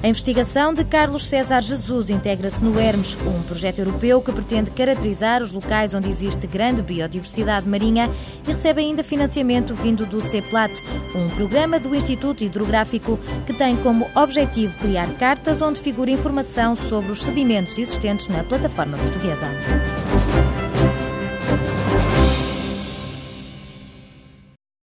A 0.08 0.10
investigação 0.10 0.74
de 0.74 0.86
Carlos 0.86 1.28
César 1.28 1.62
Jesus 1.62 2.10
integra-se 2.10 2.64
no 2.64 2.80
Hermes, 2.80 3.18
um 3.28 3.44
projeto 3.44 3.80
europeu 3.80 4.22
que 4.22 4.32
pretende 4.32 4.72
caracterizar 4.72 5.44
os 5.44 5.52
locais 5.52 5.94
onde 5.94 6.10
existe 6.10 6.48
grande 6.48 6.82
biodiversidade 6.82 7.68
marinha 7.68 8.10
e 8.42 8.54
recebe 8.54 8.80
ainda 8.80 9.04
financiamento 9.04 9.76
vindo 9.76 10.06
do 10.06 10.22
CEPLAT, 10.22 10.82
um 11.14 11.28
programa 11.32 11.78
do 11.78 11.94
Instituto 11.94 12.42
Hidrográfico 12.42 13.20
que 13.46 13.52
tem 13.52 13.76
como 13.76 14.08
objetivo 14.16 14.78
criar 14.78 15.10
cartas 15.16 15.62
onde 15.62 15.82
figura 15.82 16.10
informação 16.10 16.74
sobre 16.74 17.12
os 17.12 17.22
sedimentos 17.22 17.78
existentes 17.78 18.30
na 18.30 18.46
plataforma 18.46 18.98
portuguesa. 18.98 19.48